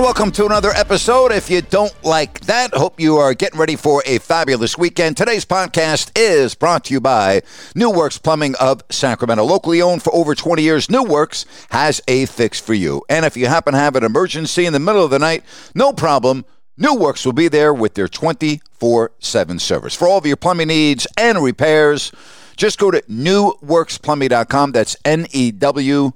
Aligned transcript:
welcome 0.00 0.32
to 0.32 0.46
another 0.46 0.70
episode. 0.70 1.32
If 1.32 1.50
you 1.50 1.60
don't 1.60 1.92
like 2.02 2.40
that, 2.40 2.72
hope 2.72 2.98
you 2.98 3.16
are 3.18 3.34
getting 3.34 3.58
ready 3.58 3.76
for 3.76 4.02
a 4.06 4.18
fabulous 4.18 4.78
weekend. 4.78 5.16
Today's 5.16 5.44
podcast 5.44 6.10
is 6.16 6.54
brought 6.54 6.84
to 6.84 6.94
you 6.94 7.00
by 7.00 7.42
New 7.74 7.90
Works 7.90 8.16
Plumbing 8.16 8.54
of 8.60 8.82
Sacramento. 8.90 9.44
Locally 9.44 9.82
owned 9.82 10.02
for 10.02 10.14
over 10.14 10.34
20 10.34 10.62
years, 10.62 10.90
New 10.90 11.02
Works 11.02 11.44
has 11.70 12.00
a 12.08 12.26
fix 12.26 12.58
for 12.58 12.74
you. 12.74 13.04
And 13.08 13.26
if 13.26 13.36
you 13.36 13.46
happen 13.46 13.74
to 13.74 13.78
have 13.78 13.96
an 13.96 14.04
emergency 14.04 14.66
in 14.66 14.72
the 14.72 14.80
middle 14.80 15.04
of 15.04 15.10
the 15.10 15.18
night, 15.18 15.44
no 15.74 15.92
problem. 15.92 16.44
New 16.76 16.94
Works 16.94 17.26
will 17.26 17.32
be 17.32 17.48
there 17.48 17.74
with 17.74 17.94
their 17.94 18.08
24 18.08 19.12
7 19.18 19.58
service. 19.58 19.94
For 19.94 20.08
all 20.08 20.18
of 20.18 20.26
your 20.26 20.36
plumbing 20.36 20.68
needs 20.68 21.06
and 21.18 21.42
repairs, 21.42 22.12
just 22.56 22.78
go 22.78 22.90
to 22.90 23.02
newworksplumbing.com. 23.02 24.72
That's 24.72 24.96
N 25.04 25.26
E 25.32 25.50
W 25.50 26.12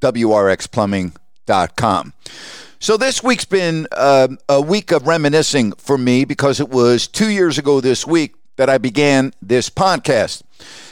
W 0.00 0.32
R 0.32 0.48
X 0.48 0.66
plumbing.com. 0.66 2.12
So 2.84 2.98
this 2.98 3.22
week's 3.22 3.46
been 3.46 3.88
uh, 3.92 4.28
a 4.46 4.60
week 4.60 4.92
of 4.92 5.06
reminiscing 5.06 5.72
for 5.72 5.96
me 5.96 6.26
because 6.26 6.60
it 6.60 6.68
was 6.68 7.06
two 7.08 7.30
years 7.30 7.56
ago 7.56 7.80
this 7.80 8.06
week 8.06 8.34
that 8.56 8.68
I 8.68 8.76
began 8.76 9.32
this 9.40 9.70
podcast. 9.70 10.42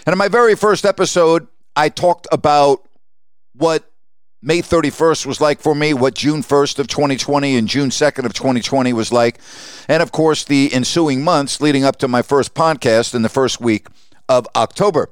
And 0.07 0.15
in 0.15 0.19
my 0.19 0.29
very 0.29 0.55
first 0.55 0.87
episode, 0.87 1.49
I 1.77 1.91
talked 1.91 2.27
about 2.33 2.89
what 3.55 3.93
May 4.41 4.63
31st 4.63 5.27
was 5.27 5.39
like 5.39 5.61
for 5.61 5.75
me, 5.75 5.93
what 5.93 6.15
June 6.15 6.43
1st 6.43 6.79
of 6.79 6.87
2020 6.87 7.57
and 7.57 7.69
June 7.69 7.91
2nd 7.91 8.25
of 8.25 8.33
2020 8.33 8.95
was 8.95 9.13
like, 9.13 9.39
and 9.87 10.03
of 10.03 10.13
course 10.13 10.45
the 10.45 10.73
ensuing 10.73 11.23
months 11.23 11.61
leading 11.61 11.85
up 11.85 11.97
to 11.97 12.09
my 12.09 12.23
first 12.23 12.55
podcast 12.55 13.15
in 13.15 13.21
the 13.21 13.29
first 13.29 13.61
week 13.61 13.87
of 14.31 14.49
October. 14.57 15.11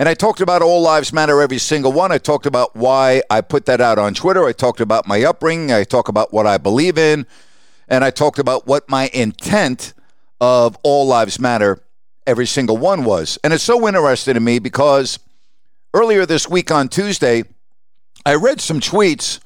And 0.00 0.08
I 0.08 0.14
talked 0.14 0.40
about 0.40 0.62
All 0.62 0.80
Lives 0.80 1.12
Matter, 1.12 1.40
every 1.40 1.58
single 1.58 1.90
one. 1.90 2.12
I 2.12 2.18
talked 2.18 2.46
about 2.46 2.76
why 2.76 3.20
I 3.28 3.40
put 3.40 3.66
that 3.66 3.80
out 3.80 3.98
on 3.98 4.14
Twitter. 4.14 4.46
I 4.46 4.52
talked 4.52 4.80
about 4.80 5.08
my 5.08 5.24
upbringing. 5.24 5.72
I 5.72 5.82
talked 5.82 6.08
about 6.08 6.32
what 6.32 6.46
I 6.46 6.56
believe 6.56 6.96
in. 6.96 7.26
And 7.88 8.04
I 8.04 8.10
talked 8.10 8.38
about 8.38 8.64
what 8.64 8.88
my 8.88 9.10
intent 9.12 9.94
of 10.40 10.78
All 10.84 11.08
Lives 11.08 11.40
Matter, 11.40 11.82
every 12.28 12.46
single 12.46 12.76
one 12.76 13.02
was. 13.02 13.40
And 13.42 13.52
it's 13.52 13.64
so 13.64 13.88
interesting 13.88 14.34
to 14.34 14.40
me 14.40 14.60
because 14.60 15.18
earlier 15.92 16.24
this 16.24 16.48
week 16.48 16.70
on 16.70 16.88
Tuesday, 16.88 17.42
I 18.24 18.36
read 18.36 18.60
some 18.60 18.78
tweets 18.78 19.40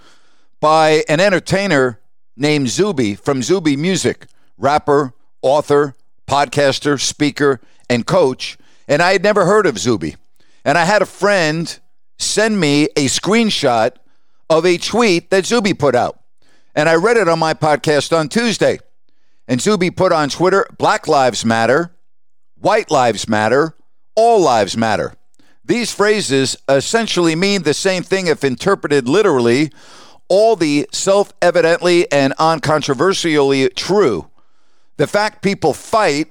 by 0.60 1.02
an 1.08 1.18
entertainer 1.18 1.98
named 2.36 2.68
Zuby 2.68 3.14
from 3.14 3.42
Zuby 3.42 3.74
Music, 3.74 4.26
rapper, 4.58 5.14
author, 5.40 5.94
podcaster, 6.26 7.00
speaker, 7.00 7.58
and 7.88 8.06
coach. 8.06 8.58
And 8.86 9.00
I 9.00 9.12
had 9.12 9.22
never 9.22 9.46
heard 9.46 9.64
of 9.64 9.78
Zuby. 9.78 10.16
And 10.64 10.78
I 10.78 10.84
had 10.84 11.02
a 11.02 11.06
friend 11.06 11.78
send 12.18 12.60
me 12.60 12.84
a 12.96 13.06
screenshot 13.06 13.92
of 14.48 14.64
a 14.64 14.78
tweet 14.78 15.30
that 15.30 15.46
Zuby 15.46 15.74
put 15.74 15.94
out. 15.94 16.20
And 16.74 16.88
I 16.88 16.94
read 16.94 17.16
it 17.16 17.28
on 17.28 17.38
my 17.38 17.54
podcast 17.54 18.16
on 18.16 18.28
Tuesday. 18.28 18.78
And 19.48 19.60
Zuby 19.60 19.90
put 19.90 20.12
on 20.12 20.28
Twitter 20.28 20.66
Black 20.78 21.08
Lives 21.08 21.44
Matter, 21.44 21.94
White 22.56 22.90
Lives 22.90 23.28
Matter, 23.28 23.74
All 24.14 24.40
Lives 24.40 24.76
Matter. 24.76 25.14
These 25.64 25.92
phrases 25.92 26.56
essentially 26.68 27.34
mean 27.34 27.62
the 27.62 27.74
same 27.74 28.02
thing 28.02 28.26
if 28.26 28.44
interpreted 28.44 29.08
literally. 29.08 29.70
All 30.28 30.56
the 30.56 30.88
self 30.92 31.32
evidently 31.42 32.10
and 32.10 32.32
uncontroversially 32.38 33.74
true. 33.74 34.30
The 34.96 35.06
fact 35.06 35.42
people 35.42 35.74
fight 35.74 36.28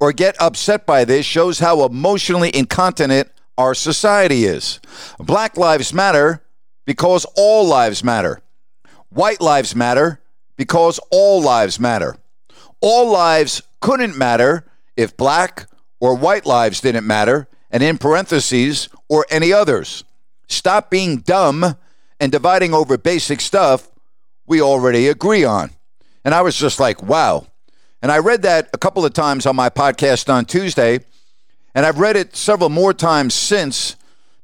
or 0.00 0.12
get 0.12 0.40
upset 0.40 0.86
by 0.86 1.04
this 1.04 1.24
shows 1.26 1.58
how 1.58 1.84
emotionally 1.84 2.54
incontinent 2.54 3.30
our 3.58 3.74
society 3.74 4.44
is. 4.44 4.80
Black 5.18 5.56
lives 5.56 5.92
matter 5.92 6.42
because 6.84 7.24
all 7.36 7.66
lives 7.66 8.04
matter. 8.04 8.40
White 9.08 9.40
lives 9.40 9.74
matter 9.74 10.20
because 10.56 10.98
all 11.10 11.40
lives 11.40 11.80
matter. 11.80 12.16
All 12.80 13.10
lives 13.10 13.62
couldn't 13.80 14.16
matter 14.16 14.66
if 14.96 15.16
black 15.16 15.68
or 16.00 16.14
white 16.14 16.44
lives 16.44 16.80
didn't 16.80 17.06
matter, 17.06 17.48
and 17.70 17.82
in 17.82 17.98
parentheses, 17.98 18.88
or 19.08 19.26
any 19.30 19.52
others. 19.52 20.04
Stop 20.48 20.90
being 20.90 21.18
dumb 21.18 21.76
and 22.20 22.32
dividing 22.32 22.74
over 22.74 22.98
basic 22.98 23.40
stuff 23.40 23.88
we 24.46 24.60
already 24.60 25.08
agree 25.08 25.44
on. 25.44 25.70
And 26.24 26.34
I 26.34 26.42
was 26.42 26.56
just 26.56 26.78
like, 26.78 27.02
wow. 27.02 27.46
And 28.02 28.12
I 28.12 28.18
read 28.18 28.42
that 28.42 28.68
a 28.72 28.78
couple 28.78 29.04
of 29.04 29.12
times 29.12 29.46
on 29.46 29.56
my 29.56 29.70
podcast 29.70 30.32
on 30.32 30.44
Tuesday. 30.44 31.00
And 31.76 31.84
I've 31.84 31.98
read 31.98 32.16
it 32.16 32.34
several 32.34 32.70
more 32.70 32.94
times 32.94 33.34
since 33.34 33.96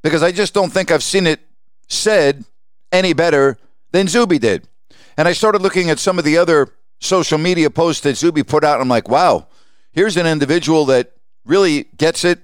because 0.02 0.22
I 0.22 0.32
just 0.32 0.52
don't 0.52 0.70
think 0.70 0.90
I've 0.90 1.02
seen 1.02 1.26
it 1.26 1.40
said 1.88 2.44
any 2.92 3.14
better 3.14 3.56
than 3.90 4.06
Zuby 4.06 4.38
did. 4.38 4.68
And 5.16 5.26
I 5.26 5.32
started 5.32 5.62
looking 5.62 5.88
at 5.88 5.98
some 5.98 6.18
of 6.18 6.26
the 6.26 6.36
other 6.36 6.68
social 7.00 7.38
media 7.38 7.70
posts 7.70 8.02
that 8.02 8.18
Zuby 8.18 8.42
put 8.42 8.64
out. 8.64 8.82
I'm 8.82 8.88
like, 8.88 9.08
wow, 9.08 9.46
here's 9.92 10.18
an 10.18 10.26
individual 10.26 10.84
that 10.86 11.12
really 11.46 11.84
gets 11.96 12.22
it 12.22 12.40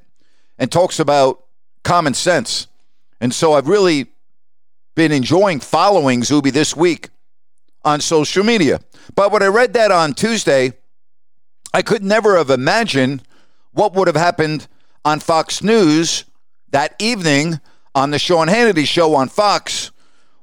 and 0.59 0.73
talks 0.73 0.99
about 0.99 1.45
common 1.85 2.15
sense. 2.15 2.67
And 3.21 3.35
so 3.35 3.53
I've 3.53 3.69
really 3.69 4.07
been 4.95 5.13
enjoying 5.13 5.61
following 5.61 6.25
Zuby 6.25 6.49
this 6.49 6.75
week 6.75 7.11
on 7.85 8.01
social 8.01 8.43
media. 8.43 8.81
But 9.15 9.33
when 9.33 9.43
I 9.43 9.49
read 9.49 9.75
that 9.75 9.91
on 9.91 10.15
Tuesday, 10.15 10.73
I 11.75 11.83
could 11.83 12.03
never 12.03 12.39
have 12.39 12.49
imagined 12.49 13.23
what 13.73 13.93
would 13.93 14.07
have 14.07 14.17
happened 14.17 14.67
on 15.05 15.21
Fox 15.21 15.63
News 15.63 16.25
that 16.71 16.95
evening 16.99 17.61
on 17.95 18.11
the 18.11 18.19
Sean 18.19 18.49
Hannity 18.49 18.87
show 18.87 19.15
on 19.15 19.29
Fox 19.29 19.91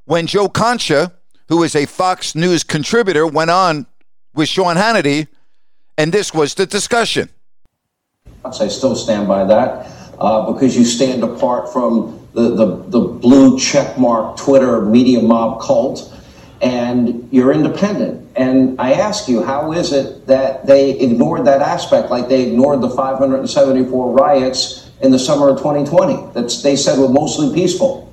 when 0.05 0.27
Joe 0.27 0.49
Concha, 0.49 1.13
who 1.47 1.63
is 1.63 1.75
a 1.75 1.85
Fox 1.85 2.35
News 2.35 2.63
contributor, 2.63 3.25
went 3.27 3.51
on 3.51 3.85
with 4.33 4.49
Sean 4.49 4.75
Hannity, 4.75 5.27
and 5.97 6.11
this 6.11 6.33
was 6.33 6.55
the 6.55 6.65
discussion. 6.65 7.29
I 8.43 8.67
still 8.67 8.95
stand 8.95 9.27
by 9.27 9.43
that 9.45 9.87
uh, 10.19 10.51
because 10.51 10.77
you 10.77 10.85
stand 10.85 11.23
apart 11.23 11.71
from 11.71 12.27
the, 12.33 12.49
the, 12.55 12.65
the 12.89 12.99
blue 12.99 13.57
checkmark 13.57 14.37
Twitter 14.37 14.81
media 14.81 15.21
mob 15.21 15.61
cult 15.61 16.14
and 16.65 17.29
you're 17.31 17.53
independent. 17.53 18.27
And 18.35 18.81
I 18.81 18.93
ask 18.93 19.29
you, 19.29 19.43
how 19.43 19.71
is 19.71 19.93
it 19.93 20.25
that 20.25 20.65
they 20.65 20.99
ignored 20.99 21.45
that 21.45 21.61
aspect 21.61 22.09
like 22.09 22.27
they 22.27 22.47
ignored 22.47 22.81
the 22.81 22.89
574 22.89 24.11
riots 24.11 24.89
in 25.01 25.11
the 25.11 25.19
summer 25.19 25.49
of 25.49 25.59
2020 25.59 26.33
that 26.33 26.59
they 26.63 26.75
said 26.75 26.97
were 26.97 27.07
mostly 27.07 27.53
peaceful? 27.53 28.11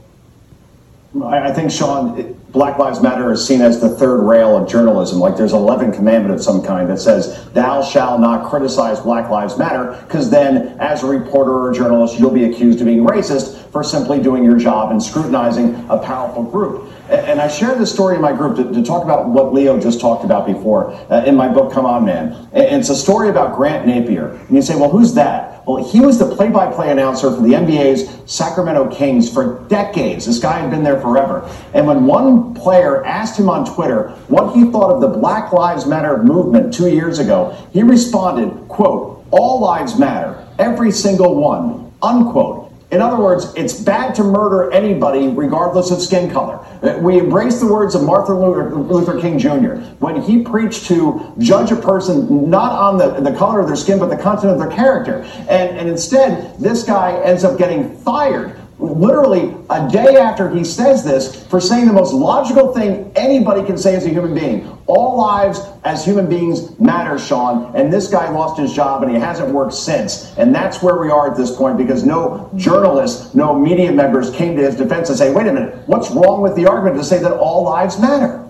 I 1.25 1.53
think, 1.53 1.71
Sean, 1.71 2.35
Black 2.53 2.79
Lives 2.79 3.01
Matter 3.01 3.33
is 3.33 3.47
seen 3.47 3.63
as 3.63 3.81
the 3.81 3.89
third 3.89 4.23
rail 4.23 4.57
of 4.57 4.69
journalism. 4.69 5.19
Like 5.19 5.37
there's 5.37 5.53
11 5.53 5.93
commandment 5.93 6.35
of 6.35 6.43
some 6.43 6.63
kind 6.63 6.89
that 6.91 6.99
says, 6.99 7.51
thou 7.53 7.83
shall 7.83 8.19
not 8.19 8.49
criticize 8.49 9.01
Black 9.01 9.31
Lives 9.31 9.57
Matter, 9.59 9.99
because 10.07 10.31
then 10.31 10.79
as 10.79 11.03
a 11.03 11.07
reporter 11.07 11.53
or 11.53 11.73
journalist, 11.73 12.19
you'll 12.19 12.31
be 12.31 12.45
accused 12.45 12.81
of 12.81 12.87
being 12.87 13.05
racist. 13.05 13.62
For 13.73 13.83
simply 13.83 14.21
doing 14.21 14.45
your 14.45 14.59
job 14.59 14.91
and 14.91 15.03
scrutinizing 15.03 15.87
a 15.89 15.97
powerful 15.97 16.43
group. 16.43 16.93
And 17.09 17.41
I 17.41 17.49
share 17.49 17.75
this 17.75 17.91
story 17.91 18.17
in 18.17 18.21
my 18.21 18.33
group 18.33 18.57
to, 18.57 18.71
to 18.71 18.83
talk 18.83 19.03
about 19.03 19.29
what 19.29 19.55
Leo 19.55 19.81
just 19.81 19.99
talked 19.99 20.25
about 20.25 20.47
before 20.47 20.93
uh, 21.11 21.25
in 21.25 21.35
my 21.35 21.49
book, 21.49 21.73
Come 21.73 21.87
On 21.87 22.05
Man. 22.05 22.33
And 22.53 22.81
it's 22.81 22.91
a 22.91 22.95
story 22.95 23.31
about 23.31 23.57
Grant 23.57 23.87
Napear. 23.87 24.39
And 24.47 24.57
you 24.57 24.63
say, 24.63 24.77
well, 24.77 24.91
who's 24.91 25.15
that? 25.15 25.67
Well, 25.67 25.89
he 25.91 26.01
was 26.01 26.19
the 26.19 26.35
play 26.35 26.51
by 26.51 26.73
play 26.73 26.91
announcer 26.91 27.31
for 27.31 27.41
the 27.41 27.55
NBA's 27.55 28.31
Sacramento 28.31 28.95
Kings 28.95 29.33
for 29.33 29.65
decades. 29.69 30.27
This 30.27 30.39
guy 30.39 30.59
had 30.59 30.71
been 30.71 30.83
there 30.83 31.01
forever. 31.01 31.49
And 31.73 31.87
when 31.87 32.05
one 32.05 32.55
player 32.55 33.05
asked 33.05 33.39
him 33.39 33.49
on 33.49 33.65
Twitter 33.65 34.11
what 34.29 34.55
he 34.55 34.71
thought 34.71 34.91
of 34.91 35.01
the 35.01 35.09
Black 35.09 35.53
Lives 35.53 35.87
Matter 35.87 36.23
movement 36.23 36.75
two 36.75 36.89
years 36.89 37.19
ago, 37.19 37.57
he 37.73 37.83
responded, 37.83 38.69
quote, 38.69 39.25
all 39.31 39.61
lives 39.61 39.99
matter, 39.99 40.47
every 40.59 40.91
single 40.91 41.35
one, 41.37 41.93
unquote. 42.03 42.62
In 42.93 43.01
other 43.01 43.17
words, 43.17 43.55
it's 43.57 43.73
bad 43.73 44.15
to 44.17 44.23
murder 44.23 44.71
anybody 44.71 45.29
regardless 45.29 45.91
of 45.91 46.03
skin 46.03 46.31
color. 46.31 46.61
We 47.01 47.19
embrace 47.19 47.59
the 47.59 47.67
words 47.67 47.95
of 47.95 48.03
Martin 48.05 48.37
Luther 48.37 49.19
King 49.19 49.39
Jr. 49.39 49.77
when 49.99 50.21
he 50.21 50.43
preached 50.43 50.87
to 50.89 51.33
judge 51.39 51.73
a 51.73 51.77
person 51.77 52.51
not 52.51 52.73
on 52.73 52.99
the, 52.99 53.19
the 53.21 53.35
color 53.35 53.61
of 53.61 53.67
their 53.67 53.77
skin, 53.77 53.99
but 53.99 54.11
the 54.11 54.17
content 54.19 54.53
of 54.53 54.59
their 54.59 54.71
character. 54.71 55.23
And, 55.49 55.79
and 55.79 55.89
instead, 55.89 56.59
this 56.59 56.83
guy 56.83 57.19
ends 57.23 57.45
up 57.45 57.57
getting 57.57 57.97
fired 58.01 58.59
literally 58.79 59.55
a 59.71 59.89
day 59.89 60.17
after 60.17 60.51
he 60.51 60.63
says 60.63 61.03
this 61.03 61.47
for 61.47 61.61
saying 61.63 61.87
the 61.87 61.93
most 61.95 62.13
logical 62.13 62.75
thing 62.75 63.11
anybody 63.17 63.65
can 63.65 63.79
say 63.79 63.97
as 63.97 64.05
a 64.05 64.11
human 64.11 64.35
being. 64.35 64.72
All 64.87 65.17
lives 65.17 65.61
as 65.85 66.05
human 66.05 66.29
beings 66.29 66.79
matter, 66.81 67.19
Sean. 67.19 67.75
And 67.77 67.93
this 67.93 68.09
guy 68.09 68.29
lost 68.31 68.59
his 68.59 68.73
job 68.73 69.03
and 69.03 69.13
he 69.13 69.19
hasn't 69.19 69.53
worked 69.53 69.75
since. 69.75 70.37
And 70.37 70.55
that's 70.55 70.83
where 70.83 70.99
we 70.99 71.11
are 71.11 71.31
at 71.31 71.37
this 71.37 71.55
point 71.55 71.79
because 71.79 72.05
no 72.05 72.51
journalists, 72.57 73.35
no 73.35 73.59
media 73.59 73.93
members 73.93 74.31
came 74.31 74.57
to 74.57 74.63
his 74.63 74.77
defense 74.77 75.09
and 75.09 75.19
say, 75.19 75.33
wait 75.33 75.47
a 75.47 75.53
minute, 75.53 75.87
what's 75.87 76.11
wrong 76.11 76.43
with 76.43 76.57
the 76.57 76.67
argument 76.67 76.97
to 76.97 77.05
say 77.05 77.19
that 77.21 77.33
all 77.33 77.65
lives 77.65 78.01
matter? 78.01 78.43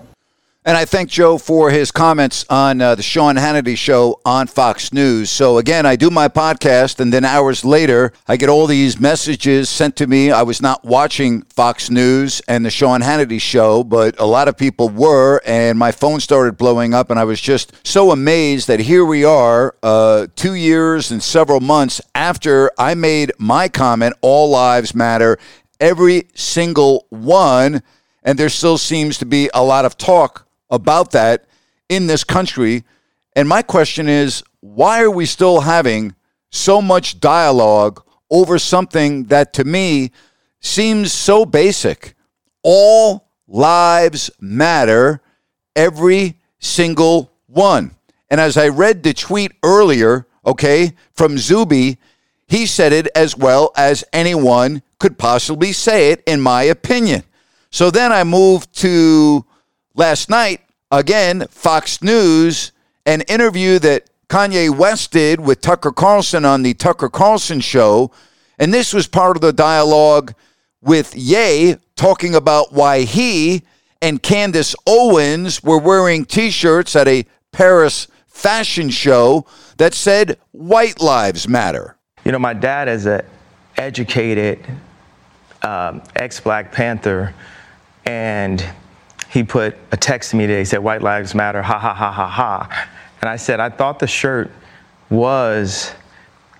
And 0.65 0.77
I 0.77 0.85
thank 0.85 1.09
Joe 1.09 1.37
for 1.37 1.71
his 1.71 1.91
comments 1.91 2.45
on 2.49 2.79
uh, 2.79 2.95
the 2.95 3.03
Sean 3.03 3.35
Hannity 3.35 3.75
show 3.75 4.21
on 4.23 4.47
Fox 4.47 4.93
News. 4.93 5.29
So, 5.29 5.57
again, 5.57 5.85
I 5.85 5.97
do 5.97 6.09
my 6.09 6.29
podcast, 6.29 7.01
and 7.01 7.11
then 7.11 7.25
hours 7.25 7.65
later, 7.65 8.13
I 8.29 8.37
get 8.37 8.47
all 8.47 8.65
these 8.65 8.97
messages 8.97 9.69
sent 9.69 9.97
to 9.97 10.07
me. 10.07 10.31
I 10.31 10.43
was 10.43 10.61
not 10.61 10.85
watching 10.85 11.41
Fox 11.41 11.89
News 11.89 12.41
and 12.47 12.65
the 12.65 12.69
Sean 12.69 13.01
Hannity 13.01 13.41
show, 13.41 13.83
but 13.83 14.17
a 14.21 14.25
lot 14.25 14.47
of 14.47 14.55
people 14.55 14.87
were, 14.87 15.41
and 15.45 15.77
my 15.77 15.91
phone 15.91 16.21
started 16.21 16.57
blowing 16.57 16.93
up, 16.93 17.09
and 17.09 17.19
I 17.19 17.25
was 17.25 17.41
just 17.41 17.73
so 17.85 18.11
amazed 18.11 18.69
that 18.69 18.79
here 18.79 19.03
we 19.03 19.25
are, 19.25 19.75
uh, 19.83 20.27
two 20.37 20.53
years 20.53 21.11
and 21.11 21.21
several 21.21 21.59
months 21.59 21.99
after 22.15 22.71
I 22.77 22.93
made 22.93 23.33
my 23.37 23.67
comment, 23.67 24.15
All 24.21 24.49
Lives 24.49 24.95
Matter, 24.95 25.37
every 25.81 26.29
single 26.35 27.05
one, 27.09 27.83
and 28.23 28.39
there 28.39 28.47
still 28.47 28.77
seems 28.77 29.17
to 29.17 29.25
be 29.25 29.49
a 29.53 29.61
lot 29.61 29.83
of 29.83 29.97
talk 29.97 30.47
about 30.73 31.11
that 31.11 31.45
in 31.87 32.07
this 32.07 32.23
country. 32.23 32.83
And 33.35 33.47
my 33.47 33.61
question 33.61 34.09
is 34.09 34.43
why 34.59 35.01
are 35.03 35.11
we 35.11 35.25
still 35.25 35.61
having 35.61 36.15
so 36.49 36.81
much 36.81 37.19
dialogue 37.19 38.03
over 38.29 38.57
something 38.57 39.25
that 39.25 39.53
to 39.53 39.63
me 39.63 40.11
seems 40.59 41.13
so 41.13 41.45
basic? 41.45 42.15
All 42.63 43.29
lives 43.47 44.31
matter, 44.39 45.21
every 45.75 46.39
single 46.59 47.31
one. 47.47 47.95
And 48.29 48.41
as 48.41 48.57
I 48.57 48.69
read 48.69 49.03
the 49.03 49.13
tweet 49.13 49.51
earlier, 49.63 50.27
okay, 50.45 50.93
from 51.13 51.37
Zuby, 51.37 51.99
he 52.47 52.65
said 52.65 52.93
it 52.93 53.07
as 53.15 53.37
well 53.37 53.71
as 53.75 54.03
anyone 54.11 54.81
could 54.99 55.17
possibly 55.17 55.71
say 55.71 56.11
it, 56.11 56.23
in 56.25 56.41
my 56.41 56.63
opinion. 56.63 57.23
So 57.69 57.91
then 57.91 58.11
I 58.11 58.23
moved 58.23 58.73
to 58.79 59.45
last 59.95 60.29
night, 60.29 60.61
again, 60.91 61.45
Fox 61.49 62.01
News, 62.01 62.71
an 63.05 63.21
interview 63.21 63.79
that 63.79 64.09
Kanye 64.29 64.75
West 64.75 65.11
did 65.11 65.39
with 65.39 65.61
Tucker 65.61 65.91
Carlson 65.91 66.45
on 66.45 66.63
the 66.63 66.73
Tucker 66.73 67.09
Carlson 67.09 67.59
show. 67.59 68.11
And 68.57 68.73
this 68.73 68.93
was 68.93 69.07
part 69.07 69.37
of 69.37 69.41
the 69.41 69.53
dialogue 69.53 70.33
with 70.81 71.15
Ye 71.15 71.75
talking 71.95 72.35
about 72.35 72.73
why 72.73 73.01
he 73.01 73.63
and 74.01 74.21
Candace 74.21 74.75
Owens 74.85 75.63
were 75.63 75.79
wearing 75.79 76.25
t 76.25 76.49
shirts 76.49 76.95
at 76.95 77.07
a 77.07 77.25
Paris 77.51 78.07
fashion 78.27 78.89
show 78.89 79.45
that 79.77 79.93
said 79.93 80.37
white 80.51 80.99
lives 80.99 81.47
matter. 81.47 81.95
You 82.25 82.31
know, 82.31 82.39
my 82.39 82.53
dad 82.53 82.89
is 82.89 83.05
an 83.05 83.21
educated 83.77 84.65
um, 85.61 86.01
ex 86.15 86.39
Black 86.39 86.71
Panther, 86.71 87.33
and 88.05 88.65
he 89.33 89.43
put 89.43 89.75
a 89.91 89.97
text 89.97 90.29
to 90.29 90.35
me 90.35 90.45
today. 90.45 90.59
He 90.59 90.65
said, 90.65 90.77
White 90.77 91.01
Lives 91.01 91.33
Matter, 91.33 91.63
ha 91.63 91.79
ha 91.79 91.91
ha 91.91 92.11
ha 92.11 92.27
ha. 92.27 92.89
And 93.19 93.27
I 93.27 93.35
said, 93.35 93.59
I 93.59 93.69
thought 93.69 93.97
the 93.97 94.05
shirt 94.05 94.51
was 95.09 95.91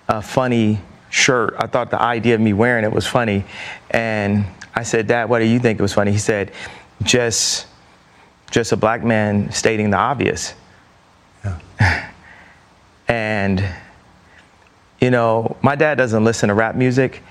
a 0.08 0.20
funny 0.20 0.80
shirt. 1.08 1.54
I 1.56 1.68
thought 1.68 1.92
the 1.92 2.02
idea 2.02 2.34
of 2.34 2.40
me 2.40 2.52
wearing 2.52 2.84
it 2.84 2.90
was 2.90 3.06
funny. 3.06 3.44
And 3.92 4.44
I 4.74 4.82
said, 4.82 5.06
Dad, 5.06 5.28
what 5.28 5.38
do 5.38 5.44
you 5.44 5.60
think 5.60 5.78
it 5.78 5.82
was 5.82 5.92
funny? 5.92 6.10
He 6.10 6.18
said, 6.18 6.50
just, 7.04 7.68
just 8.50 8.72
a 8.72 8.76
black 8.76 9.04
man 9.04 9.52
stating 9.52 9.90
the 9.90 9.96
obvious. 9.96 10.54
Yeah. 11.44 12.10
and, 13.06 13.64
you 15.00 15.12
know, 15.12 15.56
my 15.62 15.76
dad 15.76 15.94
doesn't 15.94 16.24
listen 16.24 16.48
to 16.48 16.54
rap 16.54 16.74
music 16.74 17.22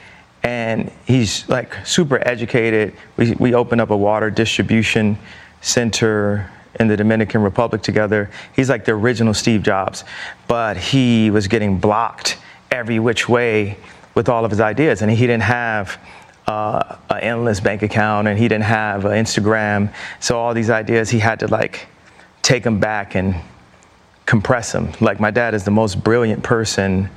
and 0.44 0.92
he's 1.06 1.48
like 1.48 1.74
super 1.86 2.26
educated. 2.28 2.94
We, 3.18 3.32
we 3.36 3.54
opened 3.54 3.82
up 3.82 3.90
a 3.90 3.98
water 3.98 4.30
distribution 4.30 5.18
center 5.62 6.52
in 6.80 6.88
the 6.88 6.98
Dominican 6.98 7.42
Republic 7.42 7.82
together. 7.82 8.30
He's 8.56 8.70
like 8.70 8.86
the 8.86 8.92
original 8.92 9.34
Steve 9.34 9.64
Jobs, 9.64 10.04
but 10.48 10.76
he 10.76 11.32
was 11.32 11.48
getting 11.48 11.78
blocked 11.78 12.38
every 12.72 13.00
which 13.00 13.30
way 13.30 13.78
with 14.16 14.30
all 14.30 14.46
of 14.46 14.52
his 14.52 14.60
ideas, 14.60 15.02
and 15.02 15.10
he 15.10 15.26
didn't 15.28 15.44
have 15.44 16.00
uh, 16.48 16.98
an 17.10 17.20
endless 17.22 17.60
bank 17.60 17.82
account, 17.84 18.28
and 18.28 18.38
he 18.38 18.48
didn't 18.48 18.66
have 18.66 19.04
Instagram. 19.04 19.94
So 20.20 20.38
all 20.38 20.54
these 20.54 20.70
ideas, 20.70 21.10
he 21.10 21.20
had 21.20 21.40
to 21.40 21.48
like 21.48 21.88
take 22.42 22.64
them 22.64 22.80
back 22.80 23.16
and 23.16 23.36
compress 24.26 24.72
them. 24.72 24.92
Like 25.00 25.20
my 25.20 25.32
dad 25.32 25.54
is 25.54 25.64
the 25.64 25.72
most 25.72 26.04
brilliant 26.04 26.44
person 26.44 27.10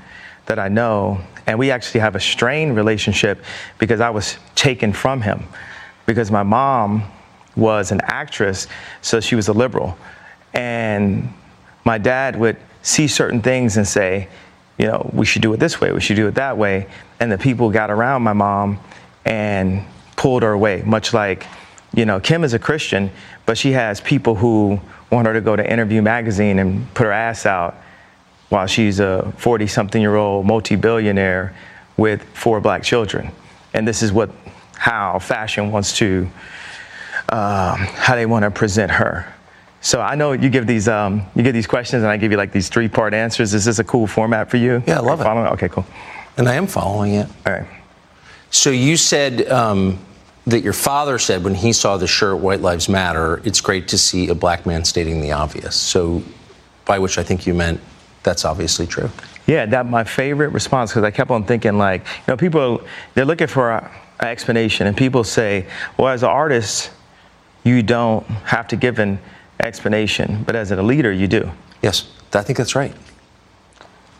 that 0.46 0.58
I 0.58 0.68
know, 0.68 1.20
and 1.46 1.58
we 1.58 1.70
actually 1.70 2.00
have 2.00 2.16
a 2.16 2.20
strained 2.20 2.76
relationship 2.76 3.42
because 3.78 4.00
I 4.00 4.10
was 4.10 4.36
taken 4.54 4.92
from 4.92 5.20
him. 5.20 5.44
Because 6.04 6.30
my 6.30 6.42
mom 6.42 7.04
was 7.56 7.92
an 7.92 8.00
actress, 8.04 8.66
so 9.00 9.20
she 9.20 9.34
was 9.34 9.48
a 9.48 9.52
liberal. 9.52 9.96
And 10.52 11.32
my 11.84 11.98
dad 11.98 12.36
would 12.36 12.56
see 12.82 13.08
certain 13.08 13.40
things 13.40 13.76
and 13.76 13.86
say, 13.86 14.28
you 14.78 14.86
know, 14.86 15.08
we 15.12 15.24
should 15.24 15.42
do 15.42 15.52
it 15.52 15.58
this 15.58 15.80
way, 15.80 15.92
we 15.92 16.00
should 16.00 16.16
do 16.16 16.26
it 16.26 16.34
that 16.34 16.56
way. 16.58 16.86
And 17.20 17.32
the 17.32 17.38
people 17.38 17.70
got 17.70 17.90
around 17.90 18.22
my 18.22 18.32
mom 18.32 18.78
and 19.24 19.84
pulled 20.16 20.42
her 20.42 20.52
away, 20.52 20.82
much 20.84 21.14
like, 21.14 21.46
you 21.94 22.04
know, 22.04 22.20
Kim 22.20 22.44
is 22.44 22.52
a 22.52 22.58
Christian, 22.58 23.10
but 23.46 23.56
she 23.56 23.72
has 23.72 24.00
people 24.00 24.34
who 24.34 24.80
want 25.10 25.26
her 25.26 25.32
to 25.32 25.40
go 25.40 25.56
to 25.56 25.70
Interview 25.70 26.02
Magazine 26.02 26.58
and 26.58 26.92
put 26.94 27.04
her 27.04 27.12
ass 27.12 27.46
out 27.46 27.76
while 28.48 28.66
she's 28.66 29.00
a 29.00 29.32
40 29.38 29.66
something 29.66 30.00
year 30.00 30.16
old 30.16 30.46
multi 30.46 30.76
billionaire 30.76 31.54
with 31.96 32.22
four 32.34 32.60
black 32.60 32.82
children. 32.82 33.30
And 33.74 33.86
this 33.86 34.02
is 34.02 34.12
what 34.12 34.30
how 34.76 35.18
fashion 35.18 35.72
wants 35.72 35.96
to, 35.98 36.28
um, 37.30 37.78
how 37.78 38.14
they 38.14 38.26
want 38.26 38.44
to 38.44 38.50
present 38.50 38.90
her. 38.92 39.32
So 39.80 40.00
I 40.00 40.14
know 40.14 40.32
you 40.32 40.48
give 40.48 40.66
these 40.66 40.88
um, 40.88 41.22
you 41.34 41.42
give 41.42 41.54
these 41.54 41.66
questions, 41.66 42.02
and 42.02 42.10
I 42.10 42.16
give 42.16 42.32
you 42.32 42.36
like 42.36 42.52
these 42.52 42.68
three 42.68 42.88
part 42.88 43.14
answers. 43.14 43.54
Is 43.54 43.64
this 43.64 43.78
a 43.78 43.84
cool 43.84 44.06
format 44.06 44.50
for 44.50 44.56
you? 44.56 44.82
Yeah, 44.86 44.98
I 44.98 45.00
love 45.00 45.20
it. 45.20 45.24
Following? 45.24 45.46
Okay, 45.52 45.68
cool. 45.68 45.86
And 46.36 46.48
I 46.48 46.54
am 46.54 46.66
following 46.66 47.14
it. 47.14 47.28
All 47.46 47.52
right. 47.52 47.66
So 48.50 48.70
you 48.70 48.96
said 48.96 49.48
um, 49.48 49.98
that 50.46 50.60
your 50.60 50.72
father 50.72 51.18
said 51.18 51.44
when 51.44 51.54
he 51.54 51.72
saw 51.72 51.96
the 51.96 52.06
shirt 52.06 52.38
"White 52.38 52.60
Lives 52.60 52.88
Matter," 52.88 53.40
it's 53.44 53.60
great 53.60 53.88
to 53.88 53.98
see 53.98 54.28
a 54.28 54.34
black 54.34 54.66
man 54.66 54.84
stating 54.84 55.20
the 55.20 55.32
obvious. 55.32 55.76
So, 55.76 56.22
by 56.84 56.98
which 56.98 57.18
I 57.18 57.22
think 57.22 57.46
you 57.46 57.54
meant 57.54 57.80
that's 58.26 58.44
obviously 58.44 58.88
true. 58.88 59.08
Yeah, 59.46 59.66
that 59.66 59.86
my 59.86 60.02
favorite 60.02 60.48
response 60.48 60.90
because 60.90 61.04
I 61.04 61.12
kept 61.12 61.30
on 61.30 61.44
thinking 61.44 61.78
like, 61.78 62.00
you 62.04 62.24
know, 62.26 62.36
people 62.36 62.82
they're 63.14 63.24
looking 63.24 63.46
for 63.46 63.70
an 63.70 63.88
explanation, 64.20 64.88
and 64.88 64.96
people 64.96 65.22
say, 65.24 65.66
well, 65.96 66.08
as 66.08 66.24
an 66.24 66.28
artist, 66.28 66.90
you 67.62 67.82
don't 67.82 68.26
have 68.44 68.66
to 68.68 68.76
give 68.76 68.98
an 68.98 69.20
explanation, 69.60 70.42
but 70.44 70.56
as 70.56 70.72
a 70.72 70.82
leader, 70.82 71.12
you 71.12 71.28
do. 71.28 71.50
Yes, 71.82 72.08
I 72.34 72.42
think 72.42 72.58
that's 72.58 72.74
right. 72.74 72.92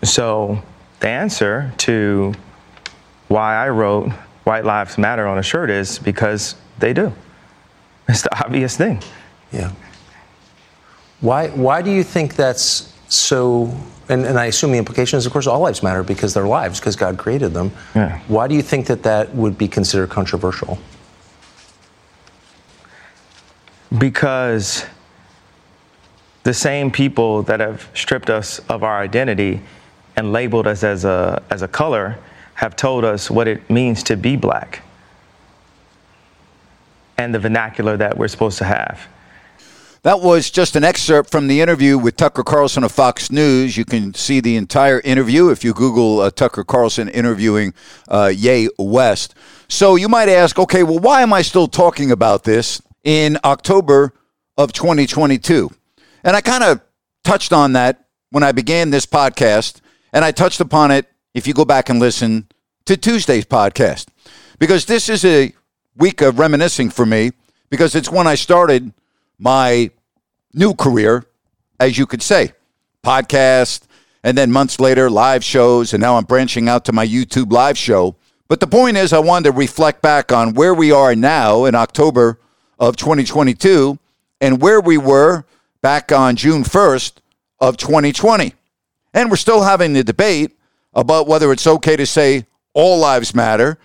So 0.05 0.63
the 1.01 1.09
answer 1.09 1.73
to 1.79 2.33
why 3.27 3.57
I 3.57 3.69
wrote 3.71 4.11
"White 4.45 4.65
Lives 4.65 4.97
Matter" 4.99 5.27
on 5.27 5.39
a 5.39 5.43
shirt 5.43 5.69
is 5.69 5.99
because 5.99 6.55
they 6.79 6.93
do. 6.93 7.13
It's 8.09 8.23
the 8.23 8.45
obvious 8.45 8.77
thing. 8.77 9.03
Yeah. 9.51 9.73
Why? 11.21 11.49
Why 11.49 11.83
do 11.83 11.91
you 11.91 12.05
think 12.05 12.37
that's 12.37 12.93
so 13.09 13.75
and, 14.09 14.25
and 14.25 14.39
I 14.39 14.47
assume 14.47 14.73
the 14.73 14.79
implication 14.79 15.19
is, 15.19 15.27
of 15.27 15.33
course, 15.33 15.47
all 15.47 15.61
lives 15.61 15.83
matter 15.83 16.03
because 16.03 16.35
they're 16.35 16.47
lives, 16.47 16.79
because 16.81 16.97
God 16.97 17.19
created 17.19 17.53
them. 17.53 17.73
Yeah. 17.95 18.21
Why 18.29 18.47
do 18.47 18.55
you 18.55 18.63
think 18.63 18.87
that 18.87 19.03
that 19.03 19.35
would 19.35 19.59
be 19.59 19.69
considered 19.69 20.11
controversial? 20.11 20.79
Because 23.97 24.85
the 26.45 26.55
same 26.55 26.91
people 26.91 27.43
that 27.45 27.61
have 27.61 27.89
stripped 27.95 28.31
us 28.31 28.61
of 28.69 28.83
our 28.85 29.01
identity 29.01 29.61
and 30.17 30.33
labeled 30.33 30.67
us 30.67 30.85
as 30.85 31.05
a, 31.05 31.43
as 31.51 31.63
a 31.63 31.69
color 31.69 32.19
have 32.55 32.77
told 32.77 33.05
us 33.05 33.31
what 33.31 33.49
it 33.49 33.69
means 33.69 34.03
to 34.05 34.17
be 34.17 34.37
black 34.37 34.83
and 37.19 37.35
the 37.35 37.39
vernacular 37.39 37.97
that 37.97 38.17
we're 38.17 38.29
supposed 38.29 38.59
to 38.59 38.65
have. 38.65 39.07
That 40.07 40.21
was 40.21 40.53
just 40.53 40.77
an 40.77 40.85
excerpt 40.85 41.33
from 41.33 41.49
the 41.49 41.61
interview 41.61 41.99
with 41.99 42.17
Tucker 42.17 42.45
Carlson 42.45 42.85
of 42.85 42.93
Fox 42.93 43.33
News. 43.33 43.77
You 43.77 43.85
can 43.85 44.15
see 44.15 44.39
the 44.39 44.55
entire 44.55 45.01
interview 45.01 45.49
if 45.49 45.65
you 45.65 45.75
Google 45.75 46.21
uh, 46.21 46.31
Tucker 46.31 46.63
Carlson 46.63 47.09
interviewing 47.09 47.75
uh, 48.07 48.33
Ye 48.33 48.69
West. 48.79 49.35
So 49.67 49.97
you 49.97 50.09
might 50.09 50.29
ask, 50.29 50.61
okay, 50.61 50.85
well, 50.85 51.01
why 51.01 51.23
am 51.23 51.33
I 51.33 51.43
still 51.43 51.67
talking 51.67 52.13
about 52.13 52.45
this 52.45 52.81
in 53.03 53.37
October 53.43 54.13
of 54.57 54.73
2022? 54.73 55.73
And 56.23 56.37
I 56.37 56.41
kind 56.41 56.63
of 56.63 56.81
touched 57.25 57.53
on 57.53 57.73
that 57.73 58.05
when 58.31 58.45
I 58.45 58.53
began 58.53 58.91
this 58.91 59.07
podcast, 59.07 59.81
and 60.13 60.25
I 60.25 60.31
touched 60.31 60.61
upon 60.61 60.93
it 60.93 61.07
if 61.35 61.49
you 61.49 61.53
go 61.53 61.65
back 61.65 61.89
and 61.89 61.99
listen 61.99 62.47
to 62.85 62.97
Tuesday's 62.97 63.45
podcast, 63.45 64.07
because 64.61 64.85
this 64.85 65.09
is 65.09 65.25
a 65.25 65.53
week 65.97 66.21
of 66.21 66.39
reminiscing 66.39 66.91
for 66.91 67.05
me, 67.05 67.33
because 67.71 67.97
it's 67.97 68.09
when 68.09 68.29
I 68.29 68.37
started 68.37 68.93
my 69.39 69.91
new 70.57 70.75
career, 70.75 71.25
as 71.79 71.97
you 71.97 72.07
could 72.07 72.23
say, 72.23 72.53
podcast, 73.05 73.83
and 74.25 74.37
then 74.37 74.51
months 74.51 74.81
later, 74.81 75.09
live 75.09 75.45
shows, 75.45 75.93
and 75.93 76.01
now 76.01 76.17
I'm 76.17 76.25
branching 76.25 76.69
out 76.69 76.85
to 76.87 76.93
my 76.93 77.07
YouTube 77.07 77.53
live 77.53 77.79
show. 77.79 78.17
But 78.49 78.59
the 78.59 78.67
point 78.67 78.97
is, 78.97 79.13
I 79.13 79.21
wanted 79.21 79.51
to 79.51 79.57
reflect 79.57 80.03
back 80.03 80.33
on 80.33 80.55
where 80.55 80.75
we 80.75 80.91
are 80.91 81.15
now 81.15 81.65
in 81.65 81.75
October 81.75 82.41
of 82.79 82.97
2022 82.97 83.99
and 84.41 84.61
where 84.61 84.81
we 84.81 84.99
were 84.99 85.45
back 85.83 86.11
on 86.11 86.37
June 86.37 86.65
1st 86.65 87.19
of 87.61 87.77
2020. 87.77 88.55
And 89.15 89.31
we're 89.31 89.37
still 89.37 89.63
having 89.63 89.93
the 89.93 90.05
debate 90.05 90.57
about 90.93 91.27
whether 91.27 91.53
it's 91.53 91.67
okay 91.67 91.97
to 91.97 92.07
say 92.07 92.47
all 92.73 92.99
lives 92.99 93.35
matter. 93.35 93.79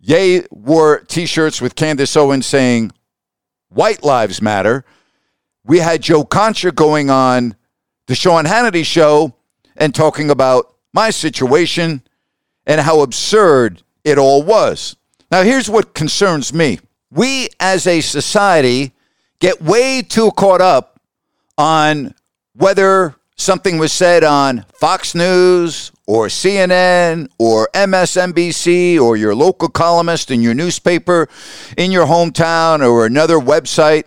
Ye 0.00 0.42
wore 0.50 1.00
t 1.00 1.26
shirts 1.26 1.60
with 1.60 1.74
Candace 1.74 2.16
Owens 2.16 2.46
saying 2.46 2.92
white 3.68 4.02
lives 4.04 4.40
matter. 4.40 4.84
We 5.68 5.80
had 5.80 6.00
Joe 6.00 6.24
Concha 6.24 6.72
going 6.72 7.10
on 7.10 7.54
the 8.06 8.14
Sean 8.14 8.46
Hannity 8.46 8.86
show 8.86 9.34
and 9.76 9.94
talking 9.94 10.30
about 10.30 10.74
my 10.94 11.10
situation 11.10 12.00
and 12.66 12.80
how 12.80 13.02
absurd 13.02 13.82
it 14.02 14.16
all 14.16 14.42
was. 14.42 14.96
Now, 15.30 15.42
here's 15.42 15.68
what 15.68 15.92
concerns 15.92 16.54
me. 16.54 16.78
We 17.10 17.50
as 17.60 17.86
a 17.86 18.00
society 18.00 18.92
get 19.40 19.60
way 19.60 20.00
too 20.00 20.30
caught 20.30 20.62
up 20.62 21.00
on 21.58 22.14
whether 22.54 23.14
something 23.36 23.76
was 23.76 23.92
said 23.92 24.24
on 24.24 24.64
Fox 24.72 25.14
News 25.14 25.92
or 26.06 26.28
CNN 26.28 27.28
or 27.38 27.68
MSNBC 27.74 28.98
or 28.98 29.18
your 29.18 29.34
local 29.34 29.68
columnist 29.68 30.30
in 30.30 30.40
your 30.40 30.54
newspaper 30.54 31.28
in 31.76 31.92
your 31.92 32.06
hometown 32.06 32.80
or 32.80 33.04
another 33.04 33.38
website. 33.38 34.04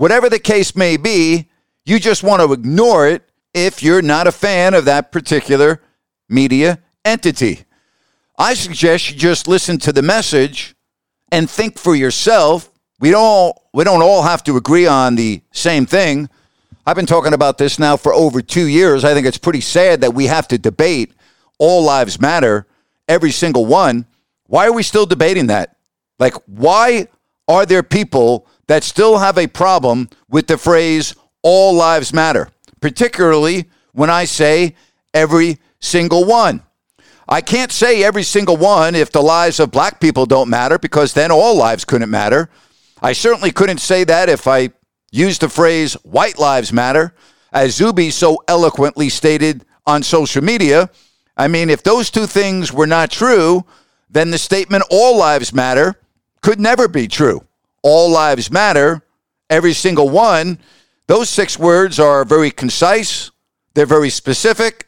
Whatever 0.00 0.30
the 0.30 0.38
case 0.38 0.74
may 0.74 0.96
be, 0.96 1.50
you 1.84 1.98
just 1.98 2.22
want 2.22 2.40
to 2.40 2.54
ignore 2.54 3.06
it 3.06 3.30
if 3.52 3.82
you're 3.82 4.00
not 4.00 4.26
a 4.26 4.32
fan 4.32 4.72
of 4.72 4.86
that 4.86 5.12
particular 5.12 5.82
media 6.26 6.78
entity. 7.04 7.64
I 8.38 8.54
suggest 8.54 9.10
you 9.10 9.18
just 9.18 9.46
listen 9.46 9.76
to 9.80 9.92
the 9.92 10.00
message 10.00 10.74
and 11.30 11.50
think 11.50 11.78
for 11.78 11.94
yourself. 11.94 12.70
We 12.98 13.10
don't 13.10 13.54
we 13.74 13.84
don't 13.84 14.00
all 14.00 14.22
have 14.22 14.42
to 14.44 14.56
agree 14.56 14.86
on 14.86 15.16
the 15.16 15.42
same 15.52 15.84
thing. 15.84 16.30
I've 16.86 16.96
been 16.96 17.04
talking 17.04 17.34
about 17.34 17.58
this 17.58 17.78
now 17.78 17.98
for 17.98 18.14
over 18.14 18.40
2 18.40 18.68
years. 18.68 19.04
I 19.04 19.12
think 19.12 19.26
it's 19.26 19.36
pretty 19.36 19.60
sad 19.60 20.00
that 20.00 20.14
we 20.14 20.28
have 20.28 20.48
to 20.48 20.56
debate 20.56 21.12
all 21.58 21.84
lives 21.84 22.18
matter, 22.18 22.66
every 23.06 23.32
single 23.32 23.66
one. 23.66 24.06
Why 24.46 24.66
are 24.66 24.72
we 24.72 24.82
still 24.82 25.04
debating 25.04 25.48
that? 25.48 25.76
Like 26.18 26.32
why 26.46 27.08
are 27.46 27.66
there 27.66 27.82
people 27.82 28.46
that 28.70 28.84
still 28.84 29.18
have 29.18 29.36
a 29.36 29.48
problem 29.48 30.08
with 30.28 30.46
the 30.46 30.56
phrase 30.56 31.16
all 31.42 31.74
lives 31.74 32.12
matter, 32.12 32.50
particularly 32.80 33.68
when 33.94 34.08
I 34.08 34.24
say 34.26 34.76
every 35.12 35.58
single 35.80 36.24
one. 36.24 36.62
I 37.28 37.40
can't 37.40 37.72
say 37.72 38.04
every 38.04 38.22
single 38.22 38.56
one 38.56 38.94
if 38.94 39.10
the 39.10 39.22
lives 39.22 39.58
of 39.58 39.72
black 39.72 39.98
people 39.98 40.24
don't 40.24 40.48
matter 40.48 40.78
because 40.78 41.14
then 41.14 41.32
all 41.32 41.56
lives 41.56 41.84
couldn't 41.84 42.10
matter. 42.10 42.48
I 43.02 43.12
certainly 43.12 43.50
couldn't 43.50 43.78
say 43.78 44.04
that 44.04 44.28
if 44.28 44.46
I 44.46 44.70
used 45.10 45.40
the 45.40 45.48
phrase 45.48 45.94
white 46.04 46.38
lives 46.38 46.72
matter, 46.72 47.12
as 47.52 47.74
Zuby 47.74 48.10
so 48.10 48.38
eloquently 48.46 49.08
stated 49.08 49.64
on 49.84 50.04
social 50.04 50.44
media. 50.44 50.90
I 51.36 51.48
mean, 51.48 51.70
if 51.70 51.82
those 51.82 52.08
two 52.08 52.28
things 52.28 52.72
were 52.72 52.86
not 52.86 53.10
true, 53.10 53.64
then 54.08 54.30
the 54.30 54.38
statement 54.38 54.84
all 54.92 55.18
lives 55.18 55.52
matter 55.52 55.96
could 56.40 56.60
never 56.60 56.86
be 56.86 57.08
true 57.08 57.44
all 57.82 58.10
lives 58.10 58.50
matter, 58.50 59.02
every 59.48 59.72
single 59.72 60.08
one, 60.08 60.58
those 61.06 61.28
six 61.28 61.58
words 61.58 61.98
are 61.98 62.24
very 62.24 62.50
concise, 62.50 63.30
they're 63.74 63.86
very 63.86 64.10
specific, 64.10 64.86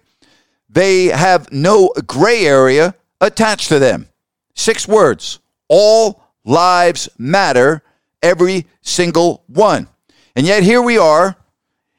they 0.68 1.06
have 1.06 1.52
no 1.52 1.92
gray 2.06 2.46
area 2.46 2.94
attached 3.20 3.68
to 3.68 3.78
them. 3.78 4.08
Six 4.54 4.86
words 4.86 5.38
all 5.68 6.22
lives 6.44 7.08
matter, 7.18 7.82
every 8.22 8.66
single 8.82 9.42
one. 9.46 9.88
And 10.36 10.46
yet 10.46 10.62
here 10.62 10.82
we 10.82 10.98
are 10.98 11.36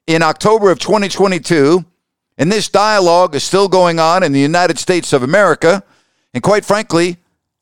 in 0.05 0.21
October 0.21 0.69
of 0.69 0.79
2022, 0.79 1.83
and 2.38 2.51
this 2.51 2.69
dialogue 2.69 3.35
is 3.35 3.43
still 3.43 3.67
going 3.67 4.00
on 4.00 4.23
in 4.23 4.31
the 4.31 4.39
United 4.39 4.77
States 4.79 5.13
of 5.13 5.23
America. 5.23 5.83
And 6.33 6.43
quite 6.43 6.65
frankly, 6.65 7.17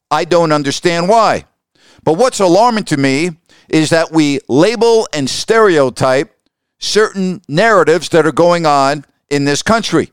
I 0.10 0.26
don't 0.26 0.52
understand 0.52 1.08
why. 1.08 1.46
But 2.04 2.14
what's 2.14 2.40
alarming 2.40 2.86
to 2.86 2.98
me 2.98 3.32
is 3.70 3.90
that 3.92 4.12
we 4.12 4.40
label 4.48 5.08
and 5.14 5.30
stereotype 5.30 6.36
certain 6.80 7.42
narratives 7.48 8.10
that 8.10 8.26
are 8.26 8.32
going 8.32 8.66
on 8.66 9.06
in 9.30 9.46
this 9.46 9.62
country. 9.62 10.12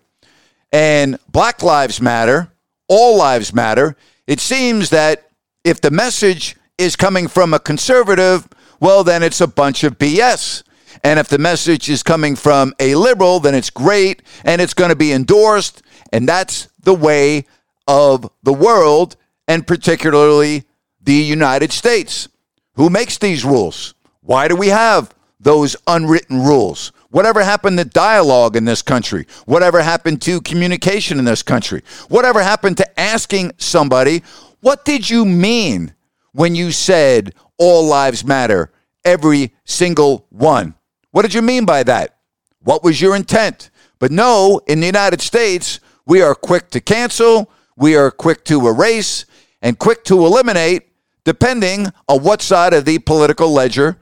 And 0.71 1.19
Black 1.31 1.63
Lives 1.63 2.01
Matter, 2.01 2.53
all 2.89 3.17
lives 3.19 3.55
matter. 3.55 3.97
It 4.27 4.41
seems 4.41 4.91
that 4.91 5.31
if 5.65 5.81
the 5.81 5.91
message 5.91 6.57
is 6.77 6.97
coming 6.97 7.29
from 7.29 7.53
a 7.53 7.59
conservative, 7.59 8.49
well, 8.81 9.05
then 9.05 9.23
it's 9.23 9.41
a 9.41 9.47
bunch 9.47 9.85
of 9.85 9.99
BS. 9.99 10.63
And 11.05 11.19
if 11.19 11.29
the 11.29 11.39
message 11.39 11.89
is 11.89 12.03
coming 12.03 12.37
from 12.37 12.75
a 12.79 12.95
liberal, 12.95 13.41
then 13.41 13.55
it's 13.55 13.71
great 13.71 14.23
and 14.45 14.61
it's 14.61 14.75
going 14.75 14.91
to 14.91 14.97
be 14.97 15.13
endorsed. 15.13 15.83
And 16.13 16.29
that's 16.29 16.69
the 16.83 16.95
way 16.95 17.47
of 17.87 18.31
the 18.43 18.53
world, 18.53 19.17
and 19.47 19.67
particularly 19.67 20.65
the 21.03 21.15
United 21.15 21.73
States. 21.73 22.29
Who 22.75 22.91
makes 22.91 23.19
these 23.19 23.45
rules? 23.45 23.95
Why 24.21 24.49
do 24.49 24.57
we 24.57 24.69
have 24.69 25.15
those 25.41 25.77
unwritten 25.87 26.41
rules? 26.43 26.93
Whatever 27.11 27.43
happened 27.43 27.79
to 27.79 27.85
dialogue 27.85 28.57
in 28.57 28.65
this 28.65 28.83
country? 28.83 29.27
Whatever 29.47 29.81
happened 29.81 30.21
to 30.23 30.41
communication 30.43 31.19
in 31.19 31.25
this 31.25 31.43
country? 31.43 31.83
Whatever 32.09 32.43
happened 32.43 32.77
to 32.77 33.01
asking 33.01 33.53
somebody, 33.57 34.23
what 34.61 34.85
did 34.85 35.09
you 35.09 35.25
mean 35.25 35.95
when 36.33 36.55
you 36.55 36.71
said 36.71 37.35
all 37.57 37.87
lives 37.87 38.25
matter, 38.25 38.71
every 39.05 39.55
single 39.65 40.27
one? 40.29 40.75
What 41.11 41.23
did 41.23 41.33
you 41.33 41.43
mean 41.43 41.65
by 41.65 41.83
that? 41.85 42.19
What 42.63 42.85
was 42.85 43.01
your 43.01 43.17
intent? 43.17 43.71
But 43.99 44.13
no, 44.13 44.61
in 44.67 44.81
the 44.81 44.87
United 44.87 45.21
States, 45.21 45.81
we 46.07 46.23
are 46.23 46.35
quick 46.35 46.71
to 46.71 46.81
cancel, 46.81 47.51
we 47.77 47.97
are 47.97 48.11
quick 48.11 48.45
to 48.45 48.69
erase, 48.69 49.25
and 49.63 49.79
quick 49.79 50.05
to 50.05 50.27
eliminate 50.27 50.88
depending 51.29 51.87
on 52.09 52.23
what 52.23 52.41
side 52.41 52.73
of 52.73 52.87
the 52.87 52.99
political 52.99 53.53
ledger 53.53 53.99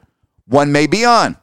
one 0.47 0.71
may 0.71 0.87
be 0.87 1.05
on. 1.05 1.37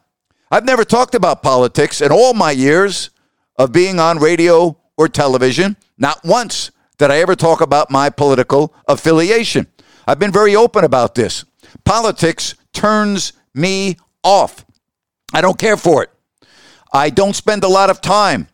I've 0.50 0.64
never 0.64 0.82
talked 0.82 1.14
about 1.14 1.42
politics 1.42 2.00
in 2.00 2.10
all 2.10 2.32
my 2.32 2.52
years 2.52 3.10
of 3.58 3.70
being 3.70 4.00
on 4.00 4.18
radio 4.18 4.78
or 4.96 5.08
television. 5.08 5.76
Not 5.98 6.24
once 6.24 6.70
did 6.96 7.10
I 7.10 7.18
ever 7.18 7.36
talk 7.36 7.60
about 7.60 7.90
my 7.90 8.08
political 8.08 8.72
affiliation. 8.88 9.66
I've 10.06 10.18
been 10.18 10.32
very 10.32 10.56
open 10.56 10.84
about 10.84 11.14
this. 11.14 11.44
Politics 11.84 12.54
turns 12.72 13.34
me 13.52 13.98
off. 14.22 14.64
I 15.34 15.42
don't 15.42 15.58
care 15.58 15.76
for 15.76 16.02
it. 16.02 16.10
I 16.94 17.10
don't 17.10 17.36
spend 17.36 17.62
a 17.62 17.68
lot 17.68 17.90
of 17.90 18.00
time 18.00 18.48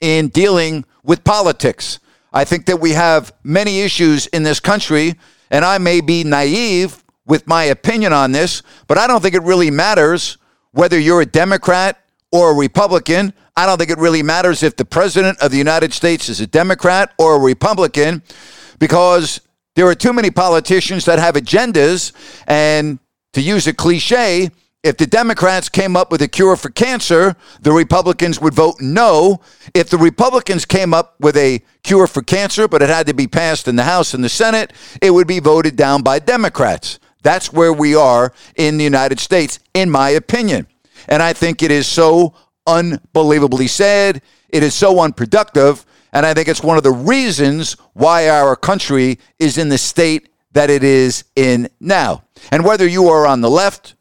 in 0.00 0.28
dealing 0.28 0.84
with 1.02 1.24
politics. 1.24 1.98
I 2.30 2.44
think 2.44 2.66
that 2.66 2.78
we 2.78 2.90
have 2.90 3.32
many 3.42 3.80
issues 3.80 4.26
in 4.26 4.42
this 4.42 4.60
country 4.60 5.14
and 5.54 5.64
I 5.64 5.78
may 5.78 6.00
be 6.00 6.24
naive 6.24 7.04
with 7.26 7.46
my 7.46 7.62
opinion 7.62 8.12
on 8.12 8.32
this, 8.32 8.60
but 8.88 8.98
I 8.98 9.06
don't 9.06 9.22
think 9.22 9.36
it 9.36 9.42
really 9.44 9.70
matters 9.70 10.36
whether 10.72 10.98
you're 10.98 11.20
a 11.20 11.26
Democrat 11.26 11.96
or 12.32 12.50
a 12.50 12.54
Republican. 12.54 13.32
I 13.56 13.64
don't 13.64 13.78
think 13.78 13.92
it 13.92 13.98
really 13.98 14.24
matters 14.24 14.64
if 14.64 14.74
the 14.74 14.84
President 14.84 15.38
of 15.40 15.52
the 15.52 15.56
United 15.56 15.92
States 15.92 16.28
is 16.28 16.40
a 16.40 16.46
Democrat 16.48 17.12
or 17.20 17.36
a 17.36 17.38
Republican 17.38 18.24
because 18.80 19.40
there 19.76 19.86
are 19.86 19.94
too 19.94 20.12
many 20.12 20.28
politicians 20.28 21.04
that 21.04 21.20
have 21.20 21.36
agendas. 21.36 22.10
And 22.48 22.98
to 23.34 23.40
use 23.40 23.68
a 23.68 23.72
cliche, 23.72 24.50
if 24.84 24.98
the 24.98 25.06
Democrats 25.06 25.70
came 25.70 25.96
up 25.96 26.12
with 26.12 26.20
a 26.20 26.28
cure 26.28 26.56
for 26.56 26.68
cancer, 26.68 27.34
the 27.62 27.72
Republicans 27.72 28.38
would 28.38 28.52
vote 28.52 28.76
no. 28.80 29.40
If 29.72 29.88
the 29.88 29.96
Republicans 29.96 30.66
came 30.66 30.92
up 30.92 31.16
with 31.18 31.38
a 31.38 31.64
cure 31.82 32.06
for 32.06 32.20
cancer, 32.20 32.68
but 32.68 32.82
it 32.82 32.90
had 32.90 33.06
to 33.06 33.14
be 33.14 33.26
passed 33.26 33.66
in 33.66 33.76
the 33.76 33.84
House 33.84 34.12
and 34.12 34.22
the 34.22 34.28
Senate, 34.28 34.74
it 35.00 35.10
would 35.10 35.26
be 35.26 35.40
voted 35.40 35.74
down 35.74 36.02
by 36.02 36.18
Democrats. 36.18 36.98
That's 37.22 37.50
where 37.50 37.72
we 37.72 37.94
are 37.94 38.34
in 38.56 38.76
the 38.76 38.84
United 38.84 39.20
States, 39.20 39.58
in 39.72 39.88
my 39.88 40.10
opinion. 40.10 40.66
And 41.08 41.22
I 41.22 41.32
think 41.32 41.62
it 41.62 41.70
is 41.70 41.86
so 41.86 42.34
unbelievably 42.66 43.68
sad. 43.68 44.20
It 44.50 44.62
is 44.62 44.74
so 44.74 45.00
unproductive. 45.00 45.86
And 46.12 46.26
I 46.26 46.34
think 46.34 46.46
it's 46.46 46.62
one 46.62 46.76
of 46.76 46.82
the 46.82 46.92
reasons 46.92 47.78
why 47.94 48.28
our 48.28 48.54
country 48.54 49.18
is 49.38 49.56
in 49.56 49.70
the 49.70 49.78
state 49.78 50.28
that 50.52 50.68
it 50.68 50.84
is 50.84 51.24
in 51.36 51.70
now. 51.80 52.24
And 52.52 52.66
whether 52.66 52.86
you 52.86 53.08
are 53.08 53.26
on 53.26 53.40
the 53.40 53.50
left 53.50 53.93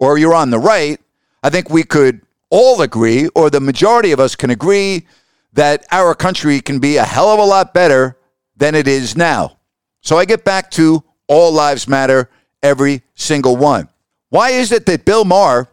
or 0.00 0.18
you're 0.18 0.34
on 0.34 0.50
the 0.50 0.58
right, 0.58 0.98
I 1.44 1.50
think 1.50 1.70
we 1.70 1.84
could 1.84 2.22
all 2.50 2.82
agree, 2.82 3.28
or 3.36 3.48
the 3.48 3.60
majority 3.60 4.10
of 4.10 4.18
us 4.18 4.34
can 4.34 4.50
agree, 4.50 5.06
that 5.52 5.86
our 5.92 6.14
country 6.14 6.60
can 6.60 6.80
be 6.80 6.96
a 6.96 7.04
hell 7.04 7.28
of 7.28 7.38
a 7.38 7.44
lot 7.44 7.72
better 7.72 8.16
than 8.56 8.74
it 8.74 8.88
is 8.88 9.16
now. 9.16 9.58
So 10.00 10.18
I 10.18 10.24
get 10.24 10.44
back 10.44 10.70
to 10.72 11.04
all 11.28 11.52
lives 11.52 11.86
matter, 11.86 12.28
every 12.62 13.02
single 13.14 13.56
one. 13.56 13.88
Why 14.30 14.50
is 14.50 14.72
it 14.72 14.86
that 14.86 15.04
Bill 15.04 15.24
Maher, 15.24 15.68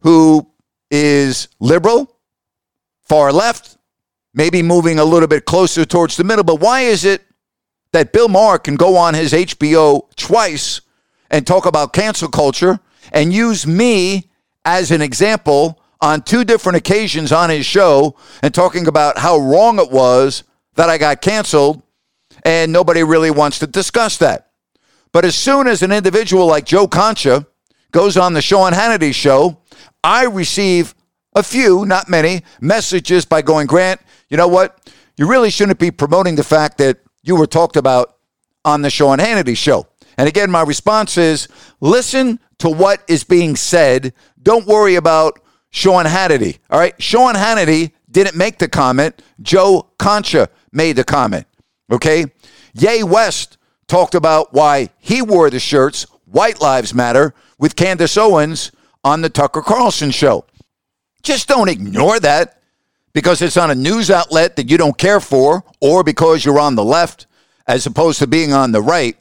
who 0.00 0.48
is 0.90 1.48
liberal, 1.60 2.16
far 3.02 3.32
left, 3.32 3.76
maybe 4.34 4.62
moving 4.62 4.98
a 4.98 5.04
little 5.04 5.28
bit 5.28 5.44
closer 5.44 5.84
towards 5.84 6.16
the 6.16 6.24
middle, 6.24 6.44
but 6.44 6.60
why 6.60 6.82
is 6.82 7.04
it 7.04 7.22
that 7.92 8.12
Bill 8.12 8.28
Maher 8.28 8.58
can 8.58 8.76
go 8.76 8.96
on 8.96 9.14
his 9.14 9.32
HBO 9.32 10.02
twice 10.16 10.80
and 11.30 11.46
talk 11.46 11.66
about 11.66 11.92
cancel 11.92 12.28
culture 12.28 12.80
and 13.12 13.32
use 13.32 13.66
me 13.66 14.30
as 14.64 14.90
an 14.90 15.02
example 15.02 15.80
on 16.00 16.22
two 16.22 16.44
different 16.44 16.76
occasions 16.76 17.32
on 17.32 17.50
his 17.50 17.66
show 17.66 18.16
and 18.42 18.54
talking 18.54 18.86
about 18.86 19.18
how 19.18 19.38
wrong 19.38 19.78
it 19.78 19.90
was 19.90 20.44
that 20.76 20.88
I 20.88 20.98
got 20.98 21.20
canceled, 21.20 21.82
and 22.44 22.72
nobody 22.72 23.02
really 23.02 23.30
wants 23.30 23.58
to 23.60 23.66
discuss 23.66 24.16
that. 24.18 24.50
But 25.12 25.24
as 25.24 25.34
soon 25.34 25.66
as 25.66 25.82
an 25.82 25.90
individual 25.90 26.46
like 26.46 26.64
Joe 26.64 26.86
Concha 26.86 27.46
goes 27.90 28.16
on 28.16 28.34
the 28.34 28.42
Sean 28.42 28.72
Hannity 28.72 29.12
show, 29.12 29.60
I 30.04 30.24
receive 30.24 30.94
a 31.34 31.42
few, 31.42 31.84
not 31.84 32.08
many, 32.08 32.42
messages 32.60 33.24
by 33.24 33.42
going, 33.42 33.66
Grant, 33.66 34.00
you 34.28 34.36
know 34.36 34.48
what? 34.48 34.90
You 35.16 35.28
really 35.28 35.50
shouldn't 35.50 35.78
be 35.78 35.90
promoting 35.90 36.36
the 36.36 36.44
fact 36.44 36.78
that 36.78 36.98
you 37.22 37.34
were 37.34 37.46
talked 37.46 37.76
about 37.76 38.16
on 38.64 38.82
the 38.82 38.90
Sean 38.90 39.18
Hannity 39.18 39.56
show. 39.56 39.86
And 40.18 40.28
again, 40.28 40.50
my 40.50 40.62
response 40.62 41.16
is 41.16 41.48
listen 41.80 42.40
to 42.58 42.68
what 42.68 43.02
is 43.08 43.24
being 43.24 43.56
said. 43.56 44.12
Don't 44.42 44.66
worry 44.66 44.96
about 44.96 45.40
Sean 45.70 46.04
Hannity. 46.04 46.58
All 46.70 46.78
right. 46.78 47.00
Sean 47.00 47.34
Hannity 47.34 47.92
didn't 48.10 48.36
make 48.36 48.58
the 48.58 48.68
comment. 48.68 49.22
Joe 49.40 49.88
Concha 49.98 50.48
made 50.72 50.96
the 50.96 51.04
comment. 51.04 51.46
Okay. 51.90 52.26
Ye 52.74 53.02
West 53.04 53.58
talked 53.86 54.14
about 54.14 54.52
why 54.52 54.88
he 54.98 55.22
wore 55.22 55.50
the 55.50 55.60
shirts, 55.60 56.04
White 56.24 56.60
Lives 56.60 56.92
Matter, 56.92 57.32
with 57.58 57.76
Candace 57.76 58.16
Owens 58.16 58.72
on 59.04 59.22
the 59.22 59.30
Tucker 59.30 59.62
Carlson 59.62 60.10
show. 60.10 60.44
Just 61.22 61.48
don't 61.48 61.68
ignore 61.68 62.20
that 62.20 62.60
because 63.12 63.40
it's 63.40 63.56
on 63.56 63.70
a 63.70 63.74
news 63.74 64.10
outlet 64.10 64.56
that 64.56 64.70
you 64.70 64.78
don't 64.78 64.98
care 64.98 65.20
for 65.20 65.64
or 65.80 66.02
because 66.02 66.44
you're 66.44 66.60
on 66.60 66.74
the 66.74 66.84
left 66.84 67.26
as 67.66 67.86
opposed 67.86 68.18
to 68.18 68.26
being 68.26 68.52
on 68.52 68.72
the 68.72 68.82
right. 68.82 69.16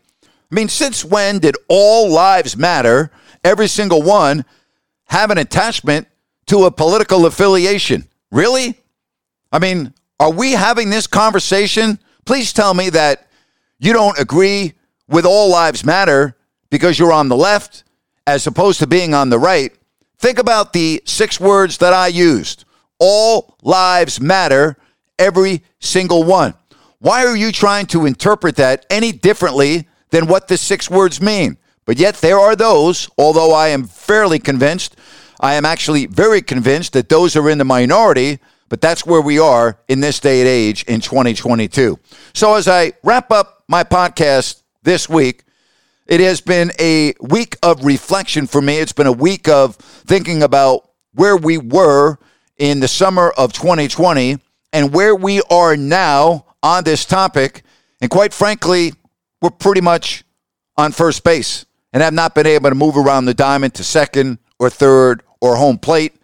I 0.52 0.56
mean, 0.56 0.70
since 0.70 1.04
when 1.04 1.40
did 1.40 1.56
all 1.68 2.10
lives 2.10 2.56
matter, 2.56 3.12
every 3.44 3.68
single 3.68 4.02
one, 4.02 4.46
have 5.06 5.32
an 5.32 5.38
attachment 5.38 6.08
to 6.48 6.66
a 6.66 6.72
political 6.72 7.26
affiliation? 7.26 8.08
Really? 8.32 8.76
I 9.52 9.60
mean, 9.60 9.94
are 10.20 10.32
we 10.32 10.54
having 10.54 10.90
this 10.90 11.08
conversation? 11.08 12.00
Please 12.26 12.54
tell 12.54 12.74
me 12.74 12.90
that 12.90 13.28
you 13.80 13.94
don't 13.94 14.18
agree 14.20 14.74
with 15.08 15.26
all 15.26 15.50
lives 15.50 15.86
matter 15.86 16.36
because 16.70 16.98
you're 16.98 17.14
on 17.14 17.30
the 17.30 17.36
left 17.36 17.84
as 18.26 18.48
opposed 18.48 18.80
to 18.80 18.88
being 18.88 19.14
on 19.14 19.30
the 19.30 19.40
right. 19.40 19.72
Think 20.18 20.40
about 20.40 20.74
the 20.74 21.02
six 21.06 21.40
words 21.40 21.78
that 21.78 21.94
I 21.94 22.08
used. 22.08 22.66
All 23.00 23.56
lives 23.62 24.20
matter, 24.20 24.78
every 25.20 25.62
single 25.80 26.24
one. 26.24 26.56
Why 27.00 27.26
are 27.26 27.38
you 27.38 27.52
trying 27.52 27.86
to 27.88 28.06
interpret 28.06 28.56
that 28.56 28.86
any 28.90 29.12
differently 29.12 29.87
than 30.10 30.28
what 30.28 30.48
the 30.48 30.58
six 30.58 30.90
words 30.90 31.22
mean? 31.22 31.58
But 31.86 31.98
yet 31.98 32.16
there 32.16 32.40
are 32.40 32.56
those, 32.56 33.10
although 33.18 33.54
I 33.54 33.70
am 33.70 33.86
fairly 33.86 34.40
convinced, 34.40 34.98
I 35.40 35.54
am 35.54 35.66
actually 35.66 36.06
very 36.08 36.42
convinced 36.42 36.94
that 36.94 37.10
those 37.10 37.36
are 37.36 37.50
in 37.50 37.58
the 37.58 37.66
minority, 37.66 38.40
but 38.70 38.82
that's 38.82 39.06
where 39.06 39.22
we 39.22 39.40
are 39.40 39.80
in 39.88 40.02
this 40.02 40.20
day 40.20 40.42
and 40.42 40.50
age 40.50 40.84
in 40.84 41.00
2022. 41.00 41.98
So 42.34 42.56
as 42.56 42.68
I 42.68 42.94
wrap 43.04 43.32
up 43.32 43.64
my 43.68 43.84
podcast 43.84 44.64
this 44.84 45.08
week, 45.08 45.44
it 46.08 46.20
has 46.20 46.42
been 46.42 46.72
a 46.80 47.14
week 47.20 47.58
of 47.62 47.84
reflection 47.86 48.48
for 48.48 48.62
me. 48.62 48.78
It's 48.78 48.94
been 48.94 49.08
a 49.08 49.12
week 49.12 49.48
of 49.48 49.76
thinking 49.76 50.42
about 50.42 50.90
where 51.14 51.36
we 51.36 51.58
were 51.58 52.18
in 52.58 52.80
the 52.80 52.88
summer 52.88 53.32
of 53.38 53.54
2020 53.54 54.38
and 54.74 54.94
where 54.94 55.16
we 55.16 55.42
are 55.50 55.76
now 55.76 56.46
on 56.64 56.84
this 56.84 57.06
topic. 57.06 57.64
And 58.02 58.10
quite 58.10 58.34
frankly, 58.34 58.94
we're 59.42 59.50
pretty 59.50 59.82
much 59.82 60.24
on 60.78 60.92
first 60.92 61.24
base 61.24 61.66
and 61.94 62.04
have 62.04 62.14
not 62.14 62.36
been 62.36 62.48
able 62.48 62.70
to 62.70 62.76
move 62.76 62.98
around 62.98 63.26
the 63.26 63.34
diamond 63.34 63.74
to 63.76 63.84
second 63.84 64.40
or 64.60 64.70
third 64.70 65.24
or 65.42 65.56
home 65.56 65.78
plate. 65.78 66.16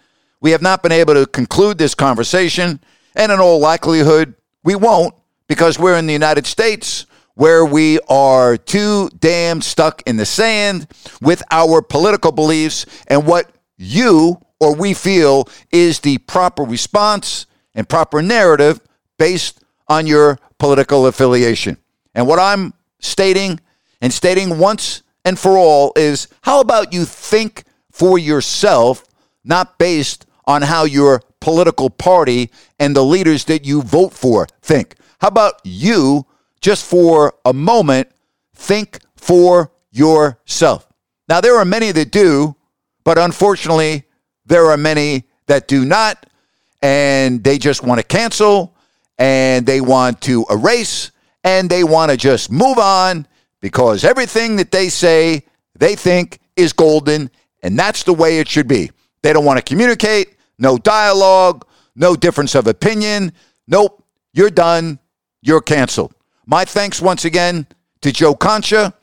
We 0.41 0.52
have 0.52 0.62
not 0.62 0.84
been 0.84 0.91
able 0.91 1.13
to 1.13 1.26
conclude 1.26 1.78
this 1.78 1.95
conversation, 1.95 2.80
and 3.15 3.32
in 3.32 3.39
all 3.39 3.60
likelihood, 3.60 4.36
we 4.63 4.76
won't 4.76 5.13
because 5.47 5.80
we're 5.80 5.97
in 5.97 6.08
the 6.08 6.13
United 6.13 6.45
States 6.45 7.06
where 7.36 7.65
we 7.65 7.99
are 8.10 8.58
too 8.58 9.10
damn 9.19 9.62
stuck 9.62 10.04
in 10.06 10.17
the 10.17 10.26
sand 10.26 10.88
with 11.21 11.41
our 11.49 11.82
political 11.82 12.32
beliefs 12.32 12.86
and 13.08 13.26
what 13.26 13.49
you 13.78 14.39
or 14.60 14.76
we 14.76 14.93
feel 14.93 15.47
is 15.71 15.99
the 16.02 16.17
proper 16.19 16.63
response 16.63 17.47
and 17.73 17.89
proper 17.89 18.21
narrative 18.21 18.80
based 19.17 19.60
on 19.88 20.06
your 20.06 20.38
political 20.60 21.08
affiliation. 21.08 21.78
And 22.13 22.28
what 22.28 22.39
I'm 22.39 22.73
stating 23.03 23.59
and 24.01 24.11
stating 24.11 24.57
once 24.57 25.03
and 25.23 25.37
for 25.37 25.57
all 25.57 25.93
is 25.95 26.27
how 26.41 26.59
about 26.59 26.93
you 26.93 27.05
think 27.05 27.63
for 27.91 28.17
yourself, 28.17 29.05
not 29.43 29.77
based 29.77 30.25
on 30.45 30.63
how 30.63 30.83
your 30.83 31.21
political 31.39 31.89
party 31.89 32.49
and 32.79 32.95
the 32.95 33.03
leaders 33.03 33.45
that 33.45 33.65
you 33.65 33.81
vote 33.81 34.13
for 34.13 34.47
think? 34.61 34.95
How 35.19 35.27
about 35.27 35.61
you? 35.63 36.25
just 36.63 36.85
for 36.85 37.35
a 37.43 37.53
moment, 37.53 38.09
think 38.55 38.99
for 39.17 39.71
yourself. 39.91 40.87
Now, 41.27 41.41
there 41.41 41.57
are 41.57 41.65
many 41.65 41.91
that 41.91 42.09
do, 42.09 42.55
but 43.03 43.17
unfortunately, 43.17 44.05
there 44.45 44.67
are 44.71 44.77
many 44.77 45.25
that 45.47 45.67
do 45.67 45.83
not, 45.83 46.25
and 46.81 47.43
they 47.43 47.57
just 47.57 47.83
want 47.83 47.99
to 47.99 48.07
cancel, 48.07 48.75
and 49.19 49.65
they 49.65 49.81
want 49.81 50.21
to 50.21 50.45
erase, 50.49 51.11
and 51.43 51.69
they 51.69 51.84
want 51.84 52.12
to 52.12 52.17
just 52.17 52.51
move 52.51 52.77
on 52.77 53.27
because 53.62 54.03
everything 54.03 54.56
that 54.58 54.71
they 54.71 54.89
say 54.89 55.45
they 55.75 55.95
think 55.95 56.39
is 56.56 56.73
golden, 56.73 57.29
and 57.62 57.77
that's 57.77 58.03
the 58.03 58.13
way 58.13 58.39
it 58.39 58.47
should 58.47 58.67
be. 58.67 58.91
They 59.21 59.34
don't 59.34 59.45
want 59.45 59.58
to 59.58 59.63
communicate, 59.63 60.36
no 60.60 60.77
dialogue, 60.77 61.65
no 61.95 62.15
difference 62.15 62.56
of 62.56 62.67
opinion. 62.67 63.34
Nope, 63.67 64.03
you're 64.34 64.49
done, 64.49 64.99
you're 65.41 65.62
canceled. 65.62 66.13
My 66.45 66.65
thanks 66.65 67.01
once 67.01 67.25
again 67.25 67.67
to 68.01 68.12
Joe 68.12 68.36
Concha 68.36 68.93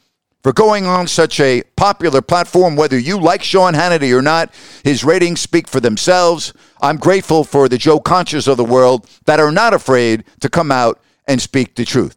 for 0.43 0.53
going 0.53 0.87
on 0.87 1.07
such 1.07 1.41
a 1.41 1.63
popular 1.77 2.23
platform. 2.23 2.77
Whether 2.77 2.99
you 2.99 3.19
like 3.19 3.43
Sean 3.43 3.75
Hannity 3.75 4.17
or 4.17 4.23
not, 4.23 4.55
his 4.85 5.05
ratings 5.05 5.41
speak 5.41 5.69
for 5.69 5.81
themselves. 5.81 6.53
I'm 6.81 6.97
grateful 6.97 7.45
for 7.45 7.69
the 7.69 7.79
Joe 7.79 8.01
Conchas 8.01 8.49
of 8.49 8.57
the 8.57 8.65
world 8.65 9.09
that 9.25 9.41
are 9.41 9.53
not 9.53 9.75
afraid 9.75 10.25
to 10.41 10.49
come 10.49 10.71
out 10.71 11.01
and 11.27 11.41
speak 11.41 11.75
the 11.75 11.85
truth. 11.85 12.17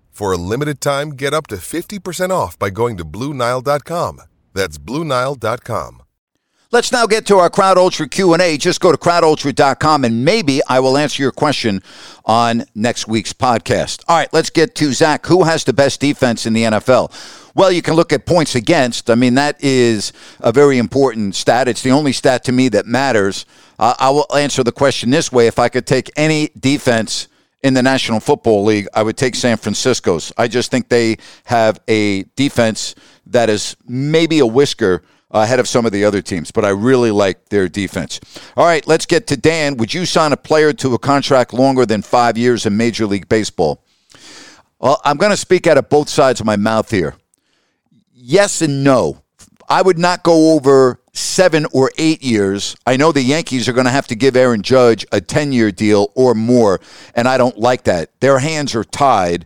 For 0.21 0.33
a 0.33 0.37
limited 0.37 0.81
time, 0.81 1.15
get 1.15 1.33
up 1.33 1.47
to 1.47 1.55
50% 1.55 2.29
off 2.29 2.59
by 2.59 2.69
going 2.69 2.95
to 2.97 3.03
BlueNile.com. 3.03 4.21
That's 4.53 4.77
BlueNile.com. 4.77 6.03
Let's 6.69 6.91
now 6.91 7.07
get 7.07 7.25
to 7.25 7.37
our 7.37 7.49
Crowd 7.49 7.79
Ultra 7.79 8.07
Q&A. 8.07 8.55
Just 8.59 8.81
go 8.81 8.91
to 8.91 8.99
crowdultra.com 8.99 10.05
and 10.05 10.23
maybe 10.23 10.61
I 10.69 10.79
will 10.79 10.95
answer 10.95 11.23
your 11.23 11.31
question 11.31 11.81
on 12.23 12.65
next 12.75 13.07
week's 13.07 13.33
podcast. 13.33 14.03
All 14.07 14.15
right, 14.15 14.31
let's 14.31 14.51
get 14.51 14.75
to 14.75 14.93
Zach. 14.93 15.25
Who 15.25 15.41
has 15.41 15.63
the 15.63 15.73
best 15.73 15.99
defense 15.99 16.45
in 16.45 16.53
the 16.53 16.65
NFL? 16.65 17.51
Well, 17.55 17.71
you 17.71 17.81
can 17.81 17.95
look 17.95 18.13
at 18.13 18.27
points 18.27 18.53
against. 18.53 19.09
I 19.09 19.15
mean, 19.15 19.33
that 19.33 19.55
is 19.63 20.13
a 20.39 20.51
very 20.51 20.77
important 20.77 21.33
stat. 21.33 21.67
It's 21.67 21.81
the 21.81 21.89
only 21.89 22.13
stat 22.13 22.43
to 22.43 22.51
me 22.51 22.69
that 22.69 22.85
matters. 22.85 23.47
Uh, 23.79 23.95
I 23.97 24.11
will 24.11 24.27
answer 24.35 24.63
the 24.63 24.71
question 24.71 25.09
this 25.09 25.31
way. 25.31 25.47
If 25.47 25.57
I 25.57 25.67
could 25.67 25.87
take 25.87 26.11
any 26.15 26.51
defense 26.59 27.27
in 27.63 27.73
the 27.73 27.83
National 27.83 28.19
Football 28.19 28.63
League, 28.63 28.87
I 28.93 29.03
would 29.03 29.17
take 29.17 29.35
San 29.35 29.57
Francisco's. 29.57 30.31
I 30.37 30.47
just 30.47 30.71
think 30.71 30.89
they 30.89 31.17
have 31.45 31.79
a 31.87 32.23
defense 32.35 32.95
that 33.27 33.49
is 33.49 33.75
maybe 33.87 34.39
a 34.39 34.45
whisker 34.45 35.03
ahead 35.29 35.59
of 35.59 35.67
some 35.67 35.85
of 35.85 35.91
the 35.91 36.03
other 36.03 36.21
teams, 36.21 36.51
but 36.51 36.65
I 36.65 36.69
really 36.69 37.11
like 37.11 37.49
their 37.49 37.69
defense. 37.69 38.19
All 38.57 38.65
right, 38.65 38.85
let's 38.87 39.05
get 39.05 39.27
to 39.27 39.37
Dan. 39.37 39.77
Would 39.77 39.93
you 39.93 40.05
sign 40.05 40.33
a 40.33 40.37
player 40.37 40.73
to 40.73 40.93
a 40.93 40.99
contract 40.99 41.53
longer 41.53 41.85
than 41.85 42.01
five 42.01 42.37
years 42.37 42.65
in 42.65 42.75
Major 42.75 43.05
League 43.05 43.29
Baseball? 43.29 43.83
Well, 44.79 44.99
I'm 45.05 45.17
going 45.17 45.31
to 45.31 45.37
speak 45.37 45.67
out 45.67 45.77
of 45.77 45.89
both 45.89 46.09
sides 46.09 46.39
of 46.39 46.45
my 46.45 46.55
mouth 46.57 46.89
here. 46.89 47.15
Yes 48.13 48.61
and 48.61 48.83
no. 48.83 49.23
I 49.69 49.81
would 49.81 49.97
not 49.97 50.23
go 50.23 50.53
over 50.53 51.00
seven 51.13 51.65
or 51.73 51.91
eight 51.97 52.23
years. 52.23 52.75
I 52.85 52.97
know 52.97 53.11
the 53.11 53.21
Yankees 53.21 53.67
are 53.67 53.73
going 53.73 53.85
to 53.85 53.91
have 53.91 54.07
to 54.07 54.15
give 54.15 54.35
Aaron 54.35 54.61
Judge 54.61 55.05
a 55.11 55.19
10 55.21 55.51
year 55.51 55.71
deal 55.71 56.11
or 56.15 56.33
more, 56.33 56.79
and 57.15 57.27
I 57.27 57.37
don't 57.37 57.57
like 57.57 57.83
that. 57.83 58.09
Their 58.19 58.39
hands 58.39 58.75
are 58.75 58.83
tied. 58.83 59.45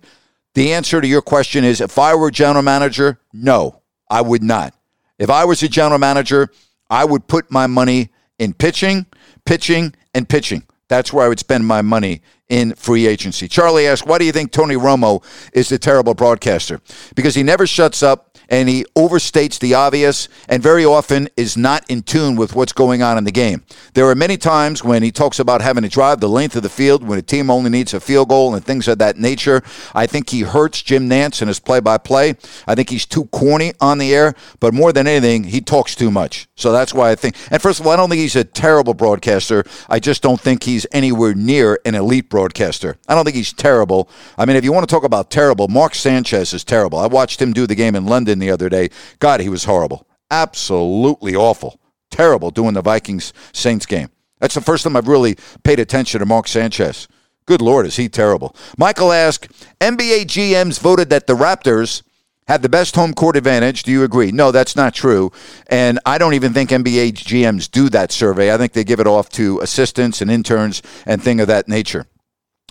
The 0.54 0.74
answer 0.74 1.02
to 1.02 1.08
your 1.08 1.22
question 1.22 1.64
is 1.64 1.82
if 1.82 1.98
I 1.98 2.16
were 2.16 2.32
general 2.32 2.64
manager, 2.64 3.20
no, 3.34 3.82
I 4.10 4.22
would 4.22 4.44
not. 4.44 4.74
If 5.18 5.30
I 5.30 5.46
was 5.46 5.64
a 5.64 5.68
general 5.68 6.00
manager, 6.00 6.50
I 6.90 7.06
would 7.06 7.28
put 7.28 7.52
my 7.52 7.68
money 7.68 8.10
in 8.38 8.54
pitching, 8.54 9.06
pitching, 9.46 9.96
and 10.14 10.30
pitching. 10.30 10.64
That's 10.88 11.12
where 11.12 11.26
I 11.26 11.30
would 11.30 11.40
spend 11.40 11.66
my 11.66 11.82
money 11.82 12.22
in 12.48 12.76
free 12.76 13.08
agency. 13.08 13.48
Charlie 13.48 13.88
asked, 13.88 14.06
Why 14.06 14.18
do 14.20 14.26
you 14.26 14.32
think 14.32 14.52
Tony 14.52 14.76
Romo 14.76 15.24
is 15.54 15.72
a 15.72 15.80
terrible 15.80 16.14
broadcaster? 16.14 16.80
Because 17.16 17.34
he 17.34 17.44
never 17.44 17.66
shuts 17.66 18.04
up 18.04 18.35
and 18.50 18.70
he 18.70 18.86
overstates 18.96 19.60
the 19.60 19.74
obvious 19.74 20.28
and 20.48 20.62
very 20.62 20.86
often 20.86 21.30
is 21.38 21.58
not 21.58 21.90
in 21.90 22.02
tune 22.02 22.36
with 22.36 22.56
what's 22.56 22.74
going 22.74 23.02
on 23.02 23.18
in 23.18 23.24
the 23.24 23.32
game. 23.32 23.64
There 23.94 24.08
are 24.10 24.16
many 24.16 24.38
times 24.38 24.84
when 24.84 25.04
he 25.04 25.12
talks 25.12 25.40
about 25.40 25.62
having 25.62 25.84
to 25.84 25.90
drive 25.90 26.20
the 26.20 26.30
length 26.30 26.56
of 26.56 26.64
the 26.64 26.70
field 26.70 27.04
when 27.04 27.20
a 27.20 27.22
team 27.22 27.50
only 27.50 27.70
needs 27.70 27.94
a 27.94 28.00
field 28.00 28.30
goal 28.30 28.56
and 28.56 28.64
things 28.64 28.88
of 28.88 28.98
that 29.00 29.18
nature. 29.18 29.62
I 29.94 30.08
think 30.08 30.30
he 30.30 30.42
hurts 30.42 30.82
Jim 30.82 31.10
Nantz 31.10 31.42
in 31.42 31.48
his 31.48 31.60
play 31.60 31.80
by 31.80 31.98
play. 31.98 32.36
I 32.68 32.76
think 32.76 32.90
he's 32.90 33.06
too 33.06 33.26
corny 33.26 33.74
on 33.80 33.98
the 33.98 34.14
air, 34.14 34.36
but 34.60 34.74
more 34.74 34.94
than 34.94 35.08
anything, 35.08 35.46
he 35.46 35.62
talks 35.62 35.96
too 35.96 36.12
much. 36.12 36.48
So 36.56 36.72
that's 36.72 36.94
why 36.94 37.12
I 37.12 37.16
think, 37.16 37.36
and 37.52 37.62
first 37.62 37.80
of 37.80 37.88
all, 37.88 37.94
I 37.94 37.96
don't 37.96 38.10
think 38.10 38.22
he's 38.22 38.36
a 38.36 38.44
terrible 38.44 38.94
broadcaster. 38.94 39.64
I 39.90 40.00
just 40.00 40.22
don't 40.22 40.40
think 40.40 40.64
he's 40.64 40.86
anywhere 40.92 41.34
near 41.34 41.80
an 41.86 41.96
elite 41.96 42.30
broadcaster. 42.30 42.98
I 43.08 43.16
don't 43.16 43.26
think 43.26 43.36
he's 43.36 43.54
terrible. 43.54 44.10
I 44.38 44.46
mean, 44.46 44.56
if 44.56 44.64
you 44.64 44.72
want 44.72 44.88
to 44.88 44.94
talk 44.94 45.04
about 45.04 45.30
terrible, 45.30 45.68
Mark 45.68 45.96
Sanchez 45.96 46.54
is 46.54 46.64
terrible. 46.64 47.00
I 47.00 47.08
watched 47.08 47.42
him 47.42 47.54
do 47.54 47.68
the 47.68 47.76
game 47.76 47.96
in 47.96 48.06
London 48.06 48.35
the 48.40 48.52
other 48.52 48.70
day. 48.70 48.90
God, 49.20 49.40
he 49.40 49.50
was 49.50 49.66
horrible. 49.66 50.08
Absolutely 50.32 51.36
awful. 51.36 51.80
Terrible 52.12 52.52
doing 52.52 52.74
the 52.74 52.82
Vikings 52.82 53.34
Saints 53.54 53.86
game. 53.86 54.10
That's 54.40 54.56
the 54.56 54.62
first 54.62 54.84
time 54.84 54.96
I've 54.96 55.08
really 55.08 55.38
paid 55.64 55.80
attention 55.80 56.20
to 56.20 56.26
Mark 56.26 56.48
Sanchez. 56.48 57.08
Good 57.46 57.62
Lord, 57.62 57.86
is 57.86 57.96
he 57.96 58.10
terrible. 58.10 58.56
Michael 58.78 59.12
asked 59.12 59.50
NBA 59.80 60.26
GMs 60.26 60.80
voted 60.80 61.10
that 61.12 61.28
the 61.28 61.36
Raptors 61.36 62.02
had 62.48 62.62
the 62.62 62.70
best 62.70 62.96
home 62.96 63.14
court 63.14 63.36
advantage. 63.36 63.84
Do 63.84 63.92
you 63.92 64.04
agree? 64.04 64.32
No, 64.32 64.52
that's 64.52 64.76
not 64.76 64.94
true. 64.94 65.32
And 65.68 66.00
I 66.06 66.18
don't 66.18 66.34
even 66.34 66.54
think 66.54 66.70
NBA 66.70 67.14
GMs 67.14 67.70
do 67.70 67.90
that 67.90 68.12
survey. 68.12 68.54
I 68.54 68.58
think 68.58 68.74
they 68.74 68.84
give 68.84 69.00
it 69.00 69.08
off 69.08 69.30
to 69.30 69.60
assistants 69.62 70.22
and 70.22 70.30
interns 70.30 70.82
and 71.06 71.22
thing 71.24 71.40
of 71.40 71.48
that 71.48 71.68
nature. 71.68 72.06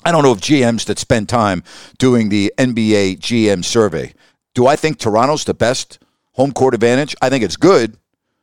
I 0.04 0.12
don't 0.12 0.22
know 0.22 0.32
if 0.32 0.40
GMs 0.40 0.84
that 0.86 0.98
spend 0.98 1.28
time 1.28 1.62
doing 1.98 2.28
the 2.28 2.52
NBA 2.58 3.18
GM 3.20 3.64
survey. 3.64 4.14
Do 4.54 4.66
I 4.66 4.76
think 4.76 4.98
Toronto's 4.98 5.44
the 5.44 5.54
best 5.54 5.98
home 6.32 6.52
court 6.52 6.74
advantage? 6.74 7.14
I 7.20 7.28
think 7.28 7.44
it's 7.44 7.56
good, 7.56 7.96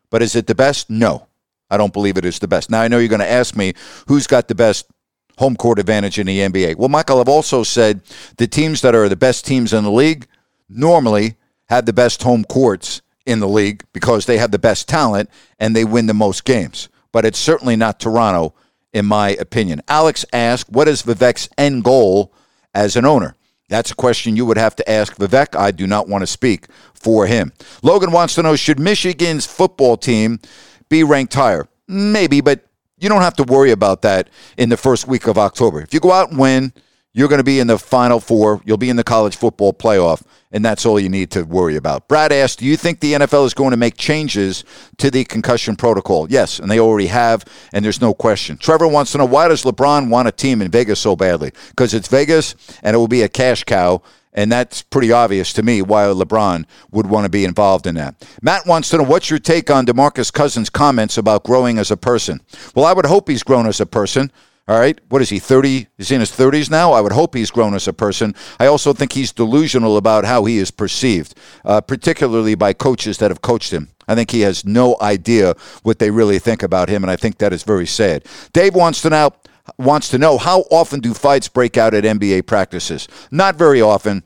but 0.10 0.22
is 0.22 0.36
it 0.36 0.48
the 0.48 0.56
best? 0.56 0.90
No. 0.90 1.28
I 1.70 1.78
don't 1.78 1.94
believe 1.94 2.18
it 2.18 2.26
is 2.26 2.40
the 2.40 2.50
best. 2.50 2.70
Now 2.70 2.82
I 2.82 2.90
know 2.90 3.00
you're 3.00 3.08
going 3.08 3.22
to 3.22 3.32
ask 3.32 3.56
me 3.56 3.74
who's 4.08 4.28
got 4.28 4.50
the 4.50 4.56
best 4.56 4.92
home 5.38 5.56
court 5.56 5.80
advantage 5.80 6.20
in 6.20 6.28
the 6.28 6.40
NBA. 6.40 6.76
Well, 6.76 6.90
Michael, 6.90 7.22
I've 7.22 7.30
also 7.30 7.64
said 7.64 8.02
the 8.38 8.46
teams 8.46 8.82
that 8.82 8.94
are 8.94 9.08
the 9.08 9.16
best 9.16 9.46
teams 9.46 9.72
in 9.72 9.86
the 9.86 9.92
league 9.92 10.28
normally 10.68 11.38
have 11.70 11.86
the 11.86 11.94
best 11.94 12.24
home 12.24 12.44
courts 12.44 13.02
in 13.26 13.40
the 13.40 13.48
league 13.48 13.86
because 13.94 14.26
they 14.26 14.38
have 14.38 14.52
the 14.52 14.60
best 14.60 14.90
talent 14.90 15.30
and 15.60 15.74
they 15.74 15.86
win 15.86 16.08
the 16.08 16.14
most 16.14 16.44
games. 16.44 16.90
But 17.14 17.26
it's 17.26 17.40
certainly 17.40 17.78
not 17.78 18.00
Toronto, 18.00 18.54
in 18.94 19.06
my 19.06 19.30
opinion. 19.30 19.82
Alex 19.88 20.26
asked, 20.34 20.70
What 20.70 20.90
is 20.90 21.04
Vivek's 21.04 21.48
end 21.58 21.86
goal 21.86 22.34
as 22.74 22.98
an 22.98 23.06
owner? 23.06 23.36
That's 23.72 23.90
a 23.90 23.96
question 23.96 24.36
you 24.36 24.46
would 24.46 24.58
have 24.58 24.76
to 24.76 24.92
ask 24.92 25.16
Vivek. 25.16 25.58
I 25.58 25.72
do 25.72 25.88
not 25.88 26.10
want 26.10 26.24
to 26.24 26.28
speak 26.28 26.66
for 26.94 27.26
him. 27.26 27.54
Logan 27.82 28.12
wants 28.12 28.36
to 28.36 28.44
know 28.44 28.58
Should 28.58 28.80
Michigan's 28.80 29.48
football 29.48 29.96
team 29.96 30.42
be 30.90 31.06
ranked 31.06 31.34
higher? 31.34 31.70
Maybe, 31.88 32.42
but 32.42 32.66
you 33.00 33.08
don't 33.08 33.22
have 33.22 33.38
to 33.38 33.44
worry 33.44 33.72
about 33.72 34.02
that 34.02 34.30
in 34.58 34.68
the 34.68 34.76
first 34.76 35.08
week 35.08 35.26
of 35.26 35.38
October. 35.38 35.80
If 35.80 35.94
you 35.94 36.02
go 36.02 36.12
out 36.12 36.32
and 36.32 36.38
win, 36.38 36.74
you're 37.14 37.28
going 37.28 37.40
to 37.40 37.44
be 37.44 37.60
in 37.60 37.68
the 37.68 37.78
Final 37.78 38.20
Four. 38.20 38.62
You'll 38.64 38.78
be 38.78 38.90
in 38.90 38.96
the 38.96 39.04
college 39.04 39.36
football 39.36 39.74
playoff, 39.74 40.22
and 40.52 40.64
that's 40.64 40.86
all 40.86 41.00
you 41.00 41.10
need 41.10 41.32
to 41.32 41.44
worry 41.44 41.76
about. 41.76 42.08
Brad 42.08 42.32
asked, 42.32 42.60
Do 42.60 42.66
you 42.66 42.78
think 42.78 43.00
the 43.00 43.14
NFL 43.14 43.46
is 43.46 43.54
going 43.54 43.72
to 43.72 43.78
make 43.78 43.98
changes 43.98 44.64
to 44.98 45.12
the 45.12 45.26
concussion 45.26 45.76
protocol? 45.76 46.32
Yes, 46.32 46.60
and 46.60 46.72
they 46.72 46.80
already 46.80 47.08
have, 47.08 47.44
and 47.74 47.84
there's 47.84 48.02
no 48.02 48.14
question. 48.14 48.58
Trevor 48.58 48.88
wants 48.88 49.12
to 49.12 49.18
know 49.18 49.26
why 49.26 49.50
does 49.50 49.64
LeBron 49.64 50.10
want 50.10 50.30
a 50.30 50.32
team 50.32 50.62
in 50.62 50.72
Vegas 50.72 51.00
so 51.00 51.16
badly? 51.16 51.52
Because 51.70 51.94
it's 51.94 52.08
Vegas, 52.08 52.56
and 52.82 52.96
it 52.96 52.98
will 52.98 53.10
be 53.10 53.24
a 53.24 53.30
cash 53.30 53.64
cow. 53.66 54.02
And 54.34 54.50
that's 54.50 54.82
pretty 54.82 55.12
obvious 55.12 55.52
to 55.54 55.64
me 55.64 55.82
why 55.82 56.06
LeBron 56.06 56.66
would 56.92 57.08
want 57.08 57.26
to 57.26 57.30
be 57.30 57.44
involved 57.44 57.86
in 57.86 57.96
that. 57.96 58.16
Matt 58.42 58.66
wants 58.66 58.90
to 58.90 58.98
know 58.98 59.04
what's 59.04 59.30
your 59.30 59.40
take 59.40 59.70
on 59.70 59.86
DeMarcus 59.86 60.32
Cousins' 60.32 60.70
comments 60.70 61.18
about 61.18 61.44
growing 61.44 61.78
as 61.78 61.92
a 61.92 61.98
person? 61.98 62.40
Well, 62.74 62.86
I 62.86 62.94
would 62.94 63.06
hope 63.06 63.28
he's 63.28 63.44
grown 63.44 63.68
as 63.68 63.82
a 63.82 63.86
person. 63.86 64.32
All 64.68 64.80
right. 64.80 65.00
What 65.10 65.22
is 65.22 65.30
he, 65.30 65.40
30? 65.40 65.88
He's 65.98 66.12
in 66.12 66.20
his 66.20 66.32
30s 66.32 66.70
now? 66.70 66.94
I 66.94 67.02
would 67.02 67.12
hope 67.12 67.36
he's 67.36 67.52
grown 67.52 67.74
as 67.74 67.88
a 67.88 67.94
person. 67.94 68.36
I 68.60 68.68
also 68.68 68.94
think 68.94 69.14
he's 69.14 69.32
delusional 69.32 69.98
about 69.98 70.24
how 70.24 70.46
he 70.46 70.58
is 70.60 70.72
perceived, 70.72 71.36
uh, 71.66 71.82
particularly 71.82 72.56
by 72.56 72.74
coaches 72.74 73.18
that 73.18 73.32
have 73.32 73.42
coached 73.42 73.74
him. 73.74 73.90
I 74.08 74.16
think 74.16 74.32
he 74.32 74.42
has 74.42 74.66
no 74.66 74.98
idea 75.02 75.56
what 75.84 76.00
they 76.00 76.12
really 76.12 76.40
think 76.40 76.64
about 76.64 76.90
him, 76.90 77.04
and 77.04 77.10
I 77.10 77.16
think 77.16 77.38
that 77.38 77.54
is 77.54 77.64
very 77.64 77.88
sad. 77.88 78.26
Dave 78.54 78.76
wants 78.76 79.02
to 79.02 79.10
know 79.10 79.32
wants 79.78 80.10
to 80.10 80.18
know 80.18 80.38
how 80.38 80.62
often 80.72 81.00
do 81.00 81.14
fights 81.14 81.48
break 81.48 81.78
out 81.78 81.94
at 81.94 82.04
NBA 82.04 82.46
practices? 82.48 83.08
Not 83.30 83.56
very 83.56 83.82
often. 83.82 84.24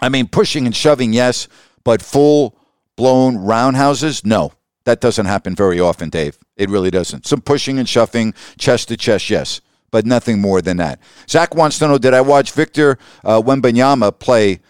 I 0.00 0.08
mean, 0.08 0.26
pushing 0.26 0.66
and 0.66 0.74
shoving, 0.74 1.12
yes, 1.12 1.48
but 1.84 2.02
full 2.02 2.58
blown 2.96 3.36
roundhouses, 3.36 4.24
no. 4.24 4.52
That 4.86 5.00
doesn't 5.00 5.26
happen 5.26 5.56
very 5.56 5.80
often, 5.80 6.10
Dave. 6.10 6.38
It 6.56 6.70
really 6.70 6.92
doesn't. 6.92 7.26
Some 7.26 7.40
pushing 7.40 7.80
and 7.80 7.88
shoving, 7.88 8.34
chest 8.56 8.86
to 8.88 8.96
chest, 8.96 9.28
yes, 9.28 9.60
but 9.90 10.06
nothing 10.06 10.40
more 10.40 10.62
than 10.62 10.76
that. 10.76 11.00
Zach 11.28 11.56
wants 11.56 11.80
to 11.80 11.88
know 11.88 11.98
Did 11.98 12.14
I 12.14 12.20
watch 12.20 12.52
Victor 12.52 12.96
uh, 13.24 13.42
Wembanyama 13.42 14.16
play 14.16 14.60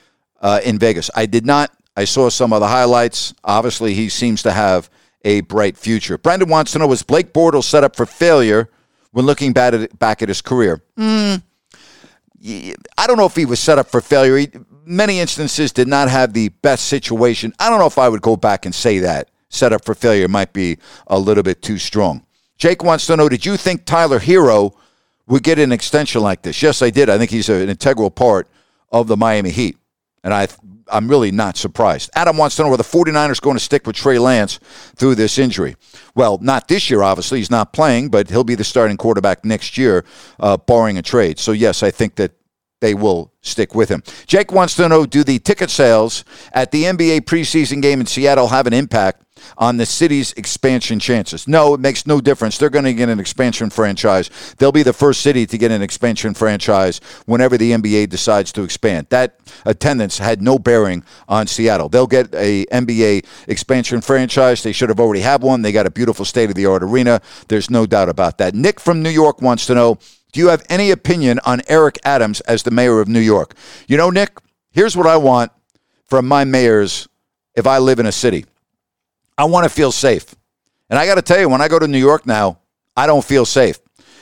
uh, 0.40 0.60
in 0.64 0.78
Vegas? 0.78 1.10
I 1.14 1.26
did 1.26 1.44
not. 1.44 1.70
I 1.98 2.06
saw 2.06 2.30
some 2.30 2.54
of 2.54 2.60
the 2.60 2.66
highlights. 2.66 3.34
Obviously, 3.44 3.92
he 3.92 4.08
seems 4.08 4.42
to 4.44 4.52
have 4.52 4.88
a 5.22 5.42
bright 5.42 5.76
future. 5.76 6.16
Brandon 6.16 6.48
wants 6.48 6.72
to 6.72 6.78
know 6.78 6.86
Was 6.86 7.02
Blake 7.02 7.34
Bortles 7.34 7.64
set 7.64 7.84
up 7.84 7.94
for 7.94 8.06
failure 8.06 8.70
when 9.12 9.26
looking 9.26 9.52
back 9.52 9.74
at, 9.74 9.98
back 9.98 10.22
at 10.22 10.28
his 10.28 10.40
career? 10.40 10.82
Mm, 10.98 11.42
I 12.96 13.06
don't 13.06 13.18
know 13.18 13.26
if 13.26 13.36
he 13.36 13.44
was 13.44 13.60
set 13.60 13.78
up 13.78 13.90
for 13.90 14.00
failure. 14.00 14.38
He, 14.38 14.48
many 14.86 15.20
instances 15.20 15.72
did 15.72 15.88
not 15.88 16.08
have 16.08 16.32
the 16.32 16.48
best 16.48 16.86
situation. 16.86 17.52
I 17.58 17.68
don't 17.68 17.78
know 17.78 17.86
if 17.86 17.98
I 17.98 18.08
would 18.08 18.22
go 18.22 18.38
back 18.38 18.64
and 18.64 18.74
say 18.74 19.00
that 19.00 19.28
set 19.56 19.72
up 19.72 19.84
for 19.84 19.94
failure 19.94 20.28
might 20.28 20.52
be 20.52 20.78
a 21.06 21.18
little 21.18 21.42
bit 21.42 21.62
too 21.62 21.78
strong. 21.78 22.24
Jake 22.58 22.82
wants 22.82 23.06
to 23.06 23.16
know 23.16 23.28
Did 23.28 23.44
you 23.44 23.56
think 23.56 23.84
Tyler 23.84 24.20
Herro 24.20 24.74
would 25.26 25.42
get 25.42 25.58
an 25.58 25.72
extension 25.72 26.22
like 26.22 26.42
this? 26.42 26.62
Yes, 26.62 26.82
I 26.82 26.90
did. 26.90 27.08
I 27.08 27.18
think 27.18 27.30
he's 27.30 27.48
an 27.48 27.68
integral 27.68 28.10
part 28.10 28.48
of 28.90 29.08
the 29.08 29.16
Miami 29.16 29.50
Heat. 29.50 29.76
And 30.22 30.32
I, 30.32 30.48
I'm 30.90 31.08
really 31.08 31.30
not 31.30 31.56
surprised. 31.56 32.10
Adam 32.14 32.36
wants 32.36 32.56
to 32.56 32.62
know 32.62 32.68
where 32.68 32.76
the 32.76 32.84
49ers 32.84 33.40
going 33.40 33.56
to 33.56 33.62
stick 33.62 33.86
with 33.86 33.96
Trey 33.96 34.18
Lance 34.18 34.58
through 34.96 35.14
this 35.16 35.38
injury. 35.38 35.76
Well, 36.14 36.38
not 36.40 36.68
this 36.68 36.90
year, 36.90 37.02
obviously. 37.02 37.38
He's 37.38 37.50
not 37.50 37.72
playing, 37.72 38.08
but 38.08 38.30
he'll 38.30 38.44
be 38.44 38.54
the 38.54 38.64
starting 38.64 38.96
quarterback 38.96 39.44
next 39.44 39.76
year, 39.78 40.04
uh, 40.40 40.56
barring 40.56 40.98
a 40.98 41.02
trade. 41.02 41.38
So, 41.38 41.52
yes, 41.52 41.82
I 41.82 41.90
think 41.90 42.16
that 42.16 42.32
they 42.80 42.94
will 42.94 43.32
stick 43.40 43.74
with 43.74 43.88
him. 43.88 44.02
Jake 44.26 44.52
wants 44.52 44.74
to 44.76 44.88
know 44.88 45.06
Do 45.06 45.24
the 45.24 45.38
ticket 45.38 45.70
sales 45.70 46.24
at 46.52 46.70
the 46.70 46.84
NBA 46.84 47.22
preseason 47.22 47.80
game 47.80 48.00
in 48.00 48.06
Seattle 48.06 48.48
have 48.48 48.66
an 48.66 48.72
impact 48.72 49.25
on 49.58 49.76
the 49.76 49.86
city's 49.86 50.32
expansion 50.34 50.98
chances. 50.98 51.46
No, 51.48 51.74
it 51.74 51.80
makes 51.80 52.06
no 52.06 52.20
difference. 52.20 52.58
They're 52.58 52.70
going 52.70 52.84
to 52.84 52.94
get 52.94 53.08
an 53.08 53.20
expansion 53.20 53.70
franchise. 53.70 54.30
They'll 54.58 54.72
be 54.72 54.82
the 54.82 54.92
first 54.92 55.22
city 55.22 55.46
to 55.46 55.58
get 55.58 55.70
an 55.70 55.82
expansion 55.82 56.34
franchise 56.34 57.00
whenever 57.26 57.56
the 57.56 57.72
NBA 57.72 58.08
decides 58.08 58.52
to 58.52 58.62
expand. 58.62 59.06
That 59.10 59.38
attendance 59.64 60.18
had 60.18 60.42
no 60.42 60.58
bearing 60.58 61.04
on 61.28 61.46
Seattle. 61.46 61.88
They'll 61.88 62.06
get 62.06 62.34
a 62.34 62.66
NBA 62.66 63.26
expansion 63.48 64.00
franchise. 64.00 64.62
They 64.62 64.72
should 64.72 64.88
have 64.88 65.00
already 65.00 65.20
had 65.20 65.42
one. 65.42 65.62
They 65.62 65.72
got 65.72 65.86
a 65.86 65.90
beautiful 65.90 66.24
state 66.24 66.48
of 66.48 66.56
the 66.56 66.66
art 66.66 66.82
arena. 66.82 67.20
There's 67.48 67.70
no 67.70 67.86
doubt 67.86 68.08
about 68.08 68.38
that. 68.38 68.54
Nick 68.54 68.80
from 68.80 69.02
New 69.02 69.10
York 69.10 69.42
wants 69.42 69.66
to 69.66 69.74
know 69.74 69.98
Do 70.32 70.40
you 70.40 70.48
have 70.48 70.66
any 70.68 70.90
opinion 70.90 71.40
on 71.46 71.62
Eric 71.66 71.98
Adams 72.04 72.40
as 72.42 72.62
the 72.62 72.70
mayor 72.70 73.00
of 73.00 73.08
New 73.08 73.20
York? 73.20 73.54
You 73.86 73.96
know, 73.96 74.10
Nick, 74.10 74.38
here's 74.70 74.94
what 74.94 75.06
I 75.06 75.16
want 75.16 75.50
from 76.04 76.28
my 76.28 76.44
mayors 76.44 77.08
if 77.54 77.66
I 77.66 77.78
live 77.78 77.98
in 77.98 78.06
a 78.06 78.12
city. 78.12 78.44
I 79.38 79.44
want 79.44 79.64
to 79.64 79.70
feel 79.70 79.92
safe. 79.92 80.34
And 80.88 80.98
I 80.98 81.06
got 81.06 81.16
to 81.16 81.22
tell 81.22 81.38
you, 81.38 81.48
when 81.48 81.60
I 81.60 81.68
go 81.68 81.78
to 81.78 81.88
New 81.88 81.98
York 81.98 82.26
now, 82.26 82.60
I 82.96 83.06
don't 83.06 83.24
feel 83.24 83.44
safe. 83.44 83.78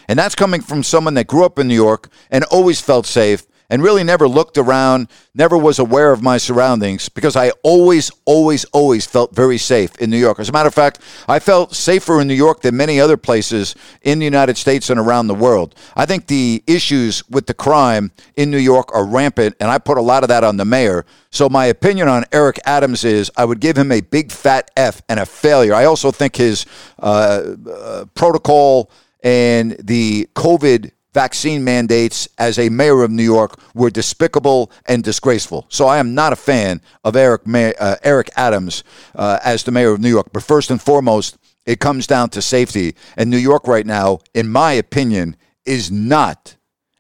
And 0.08 0.18
that's 0.18 0.34
coming 0.34 0.60
from 0.60 0.82
someone 0.82 1.14
that 1.14 1.26
grew 1.26 1.44
up 1.44 1.58
in 1.58 1.68
New 1.68 1.74
York 1.74 2.08
and 2.30 2.44
always 2.44 2.80
felt 2.80 3.06
safe 3.06 3.46
and 3.74 3.82
really 3.82 4.04
never 4.04 4.28
looked 4.28 4.56
around, 4.56 5.08
never 5.34 5.58
was 5.58 5.80
aware 5.80 6.12
of 6.12 6.22
my 6.22 6.36
surroundings 6.36 7.08
because 7.08 7.34
I 7.34 7.50
always, 7.64 8.08
always, 8.24 8.64
always 8.66 9.04
felt 9.04 9.34
very 9.34 9.58
safe 9.58 9.96
in 9.96 10.10
New 10.10 10.16
York. 10.16 10.38
As 10.38 10.48
a 10.48 10.52
matter 10.52 10.68
of 10.68 10.74
fact, 10.74 11.00
I 11.26 11.40
felt 11.40 11.74
safer 11.74 12.20
in 12.20 12.28
New 12.28 12.34
York 12.34 12.60
than 12.60 12.76
many 12.76 13.00
other 13.00 13.16
places 13.16 13.74
in 14.02 14.20
the 14.20 14.24
United 14.26 14.58
States 14.58 14.90
and 14.90 15.00
around 15.00 15.26
the 15.26 15.34
world. 15.34 15.74
I 15.96 16.06
think 16.06 16.28
the 16.28 16.62
issues 16.68 17.28
with 17.28 17.48
the 17.48 17.54
crime 17.54 18.12
in 18.36 18.48
New 18.48 18.58
York 18.58 18.94
are 18.94 19.04
rampant, 19.04 19.56
and 19.58 19.68
I 19.68 19.78
put 19.78 19.98
a 19.98 20.02
lot 20.02 20.22
of 20.22 20.28
that 20.28 20.44
on 20.44 20.56
the 20.56 20.64
mayor. 20.64 21.04
So 21.30 21.48
my 21.48 21.66
opinion 21.66 22.06
on 22.06 22.26
Eric 22.30 22.60
Adams 22.66 23.04
is 23.04 23.28
I 23.36 23.44
would 23.44 23.58
give 23.58 23.76
him 23.76 23.90
a 23.90 24.02
big 24.02 24.30
fat 24.30 24.70
F 24.76 25.02
and 25.08 25.18
a 25.18 25.26
failure. 25.26 25.74
I 25.74 25.86
also 25.86 26.12
think 26.12 26.36
his 26.36 26.64
uh, 27.00 27.56
uh, 27.68 28.04
protocol 28.14 28.88
and 29.24 29.72
the 29.80 30.28
COVID 30.36 30.92
vaccine 31.14 31.62
mandates 31.62 32.28
as 32.36 32.58
a 32.58 32.68
mayor 32.68 33.02
of 33.02 33.10
New 33.10 33.22
York 33.22 33.58
were 33.74 33.88
despicable 33.88 34.70
and 34.86 35.02
disgraceful. 35.02 35.64
So 35.68 35.86
I 35.86 35.98
am 35.98 36.14
not 36.14 36.32
a 36.32 36.36
fan 36.36 36.82
of 37.04 37.16
Eric 37.16 37.42
uh, 37.46 37.96
Eric 38.02 38.30
Adams 38.36 38.84
uh, 39.14 39.38
as 39.42 39.62
the 39.62 39.70
mayor 39.70 39.92
of 39.92 40.00
New 40.00 40.10
York. 40.10 40.30
But 40.32 40.42
first 40.42 40.70
and 40.70 40.82
foremost, 40.82 41.38
it 41.64 41.80
comes 41.80 42.06
down 42.06 42.28
to 42.30 42.42
safety. 42.42 42.96
And 43.16 43.30
New 43.30 43.38
York 43.38 43.66
right 43.66 43.86
now, 43.86 44.18
in 44.34 44.48
my 44.48 44.72
opinion, 44.72 45.36
is 45.64 45.90
not 45.90 46.56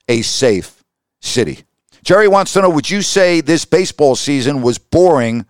a 0.08 0.22
safe 0.22 0.82
city. 1.20 1.64
Jerry 2.04 2.28
wants 2.28 2.52
to 2.52 2.62
know 2.62 2.70
Would 2.70 2.90
you 2.90 3.02
say 3.02 3.40
this 3.40 3.64
baseball 3.64 4.14
season 4.14 4.62
was 4.62 4.78
boring 4.78 5.46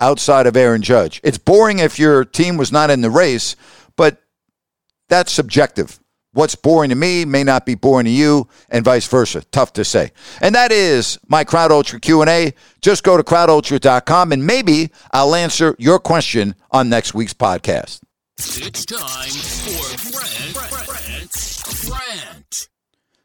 outside 0.00 0.46
of 0.46 0.56
Aaron 0.56 0.82
Judge? 0.82 1.20
It's 1.24 1.38
boring 1.38 1.78
if 1.78 1.98
your 1.98 2.24
team 2.24 2.56
was 2.56 2.70
not 2.70 2.90
in 2.90 3.00
the 3.00 3.10
race, 3.10 3.56
but 3.96 4.20
that's 5.08 5.32
subjective. 5.32 5.98
What's 6.32 6.54
boring 6.54 6.88
to 6.90 6.96
me 6.96 7.24
may 7.26 7.44
not 7.44 7.66
be 7.66 7.74
boring 7.74 8.06
to 8.06 8.10
you, 8.10 8.48
and 8.70 8.84
vice 8.84 9.06
versa. 9.06 9.42
Tough 9.52 9.74
to 9.74 9.84
say. 9.84 10.12
And 10.40 10.54
that 10.54 10.72
is 10.72 11.18
my 11.28 11.44
Crowd 11.44 11.70
Ultra 11.70 12.00
Q&A. 12.00 12.54
Just 12.80 13.04
go 13.04 13.18
to 13.18 13.22
crowdultra.com, 13.22 14.32
and 14.32 14.46
maybe 14.46 14.90
I'll 15.12 15.34
answer 15.34 15.76
your 15.78 15.98
question 15.98 16.54
on 16.70 16.88
next 16.88 17.12
week's 17.12 17.34
podcast. 17.34 18.00
It's 18.38 18.86
time 18.86 19.28
for 19.28 20.10
Brent, 20.10 20.54
Brent, 20.88 21.88
Brent. 21.88 22.68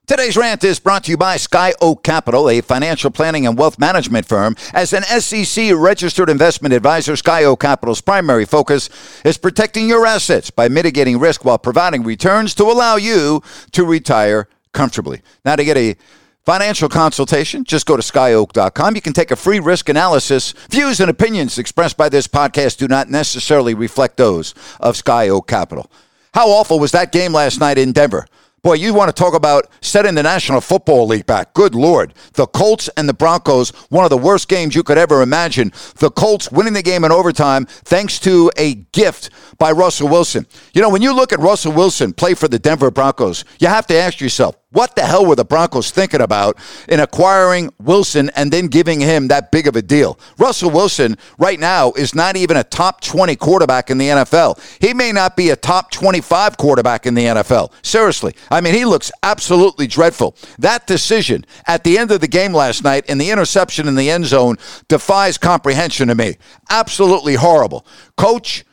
Today's 0.08 0.38
rant 0.38 0.64
is 0.64 0.80
brought 0.80 1.04
to 1.04 1.12
you 1.12 1.18
by 1.18 1.36
Sky 1.36 1.74
Oak 1.82 2.02
Capital, 2.02 2.50
a 2.50 2.62
financial 2.62 3.12
planning 3.12 3.46
and 3.46 3.58
wealth 3.58 3.78
management 3.78 4.26
firm. 4.26 4.56
As 4.72 4.94
an 4.94 5.04
SEC 5.04 5.74
registered 5.76 6.30
investment 6.30 6.74
advisor, 6.74 7.18
Sky 7.18 7.44
Oak 7.44 7.60
Capital's 7.60 8.00
primary 8.00 8.46
focus 8.46 8.90
is 9.26 9.38
protecting 9.38 9.90
your 9.90 10.06
assets 10.06 10.50
by 10.50 10.70
mitigating 10.70 11.20
risk 11.20 11.44
while 11.44 11.58
providing 11.58 12.04
returns 12.04 12.56
to 12.56 12.64
allow 12.64 12.96
you 12.96 13.44
to 13.74 13.84
retire 13.84 14.48
comfortably. 14.72 15.22
Now, 15.44 15.58
to 15.58 15.66
get 15.66 15.76
a 15.76 15.98
financial 16.46 16.88
consultation, 16.88 17.66
just 17.66 17.86
go 17.86 17.98
to 17.98 18.02
skyoak.com. 18.02 18.96
You 18.96 19.02
can 19.02 19.12
take 19.12 19.32
a 19.32 19.36
free 19.36 19.60
risk 19.60 19.90
analysis. 19.90 20.54
Views 20.70 21.02
and 21.02 21.10
opinions 21.10 21.58
expressed 21.58 21.98
by 21.98 22.08
this 22.08 22.30
podcast 22.30 22.78
do 22.78 22.88
not 22.88 23.10
necessarily 23.10 23.74
reflect 23.74 24.16
those 24.16 24.56
of 24.80 24.96
Sky 24.96 25.28
Oak 25.28 25.50
Capital. 25.50 25.92
How 26.34 26.48
awful 26.48 26.80
was 26.80 26.94
that 26.94 27.12
game 27.12 27.34
last 27.34 27.60
night 27.60 27.78
in 27.78 27.92
Denver? 27.92 28.26
Boy, 28.68 28.74
you 28.74 28.94
want 28.94 29.08
to 29.08 29.14
talk 29.14 29.34
about 29.34 29.70
setting 29.80 30.14
the 30.14 30.24
National 30.24 30.60
Football 30.60 31.08
League 31.08 31.26
back. 31.26 31.54
Good 31.54 31.74
Lord. 31.74 32.14
The 32.34 32.46
Colts 32.48 32.90
and 32.98 33.08
the 33.08 33.14
Broncos, 33.14 33.70
one 33.88 34.04
of 34.04 34.10
the 34.10 34.18
worst 34.18 34.50
games 34.50 34.76
you 34.76 34.84
could 34.84 34.98
ever 34.98 35.22
imagine. 35.22 35.72
The 36.00 36.12
Colts 36.12 36.52
winning 36.52 36.74
the 36.74 36.84
game 36.84 37.06
in 37.06 37.12
overtime 37.14 37.66
thanks 37.66 38.20
to 38.20 38.52
a 38.58 38.74
gift 38.74 39.30
by 39.58 39.72
Russell 39.72 40.10
Wilson. 40.10 40.46
You 40.74 40.82
know, 40.82 40.90
when 40.90 41.02
you 41.02 41.16
look 41.16 41.32
at 41.32 41.40
Russell 41.40 41.72
Wilson 41.72 42.12
play 42.12 42.34
for 42.34 42.50
the 42.50 42.60
Denver 42.60 42.92
Broncos, 42.92 43.46
you 43.58 43.70
have 43.70 43.88
to 43.88 43.96
ask 43.96 44.20
yourself, 44.20 44.58
what 44.72 44.96
the 44.96 45.02
hell 45.02 45.26
were 45.26 45.36
the 45.36 45.46
Broncos 45.46 45.92
thinking 45.92 46.20
about 46.20 46.58
in 46.90 47.00
acquiring 47.00 47.72
Wilson 47.80 48.30
and 48.36 48.52
then 48.52 48.68
giving 48.68 49.00
him 49.00 49.30
that 49.30 49.52
big 49.52 49.66
of 49.66 49.76
a 49.76 49.82
deal? 49.82 50.20
Russell 50.38 50.70
Wilson, 50.70 51.18
right 51.38 51.60
now, 51.60 51.94
is 51.94 52.14
not 52.14 52.36
even 52.36 52.58
a 52.58 52.64
top 52.64 53.02
20 53.02 53.36
quarterback 53.38 53.90
in 53.90 53.98
the 53.98 54.10
NFL. 54.10 54.60
He 54.82 54.94
may 54.94 55.12
not 55.12 55.38
be 55.38 55.52
a 55.52 55.56
top 55.56 55.92
25 55.92 56.58
quarterback 56.58 57.06
in 57.06 57.14
the 57.14 57.24
NFL. 57.24 57.72
Seriously. 57.82 58.36
I 58.52 58.60
mean, 58.60 58.74
he 58.74 58.84
looks 58.84 59.12
absolutely 59.24 59.88
dreadful. 59.88 60.36
That 60.60 60.86
decision 60.86 61.46
at 61.66 61.84
the 61.84 61.98
end 61.98 62.12
of 62.12 62.20
the 62.20 62.28
game 62.28 62.54
last 62.54 62.84
night 62.84 63.06
and 63.08 63.22
the 63.22 63.32
interception 63.32 63.88
in 63.88 63.96
the 63.96 64.10
end 64.10 64.26
zone 64.26 64.58
defies 64.90 65.38
comprehension 65.38 66.10
to 66.10 66.16
me. 66.16 66.38
Absolutely 66.70 67.36
horrible. 67.36 67.86
Coach 68.18 68.66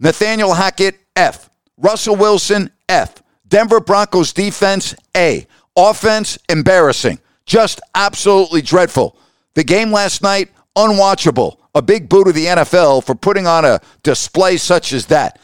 Nathaniel 0.00 0.54
Hackett, 0.54 0.98
F. 1.14 1.50
Russell 1.76 2.16
Wilson, 2.16 2.70
F. 2.88 3.19
Denver 3.50 3.80
Broncos 3.80 4.32
defense, 4.32 4.94
A. 5.16 5.46
Offense, 5.76 6.38
embarrassing. 6.48 7.18
Just 7.44 7.80
absolutely 7.94 8.62
dreadful. 8.62 9.16
The 9.54 9.64
game 9.64 9.92
last 9.92 10.22
night, 10.22 10.50
unwatchable. 10.76 11.58
A 11.74 11.82
big 11.82 12.08
boot 12.08 12.28
of 12.28 12.34
the 12.34 12.46
NFL 12.46 13.04
for 13.04 13.14
putting 13.14 13.46
on 13.46 13.64
a 13.64 13.80
display 14.02 14.56
such 14.56 14.92
as 14.92 15.06
that. 15.06 15.38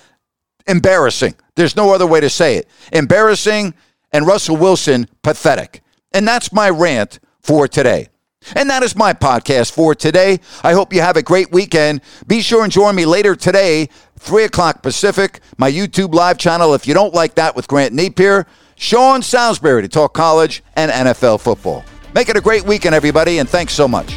Embarrassing. 0.67 1.35
There's 1.57 1.77
no 1.77 1.93
other 1.93 2.07
way 2.07 2.21
to 2.21 2.31
say 2.31 2.57
it. 2.57 2.69
Embarrassing 2.93 3.75
and 4.13 4.27
Russell 4.27 4.57
Wilson, 4.57 5.09
pathetic. 5.23 5.83
And 6.13 6.27
that's 6.27 6.53
my 6.53 6.71
rant 6.71 7.19
for 7.41 7.69
today. 7.69 8.09
And 8.55 8.71
that 8.71 8.83
is 8.83 8.95
my 8.95 9.13
podcast 9.13 9.73
for 9.73 9.95
today. 9.95 10.41
I 10.63 10.73
hope 10.73 10.93
you 10.93 11.01
have 11.01 11.17
a 11.17 11.23
great 11.23 11.51
weekend. 11.53 12.01
Be 12.27 12.41
sure 12.41 12.63
and 12.63 12.73
join 12.73 12.95
me 12.95 13.05
later 13.07 13.35
today, 13.35 13.89
3 14.19 14.45
o'clock 14.45 14.83
Pacific, 14.83 15.41
my 15.57 15.71
YouTube 15.71 16.15
live 16.15 16.39
channel. 16.39 16.75
If 16.75 16.87
you 16.87 16.95
don't 16.95 17.15
like 17.15 17.35
that 17.35 17.57
with 17.57 17.69
Grant 17.69 17.95
Napear, 17.95 18.47
Sean 18.77 19.23
Salisbury 19.23 19.83
to 19.83 19.89
talk 19.89 20.13
college 20.13 20.63
and 20.75 20.91
NFL 20.91 21.41
football. 21.41 21.85
Make 22.15 22.29
it 22.29 22.37
a 22.37 22.41
great 22.41 22.65
weekend, 22.65 22.95
everybody, 22.95 23.39
and 23.39 23.49
thanks 23.49 23.73
so 23.73 23.89
much. 23.89 24.15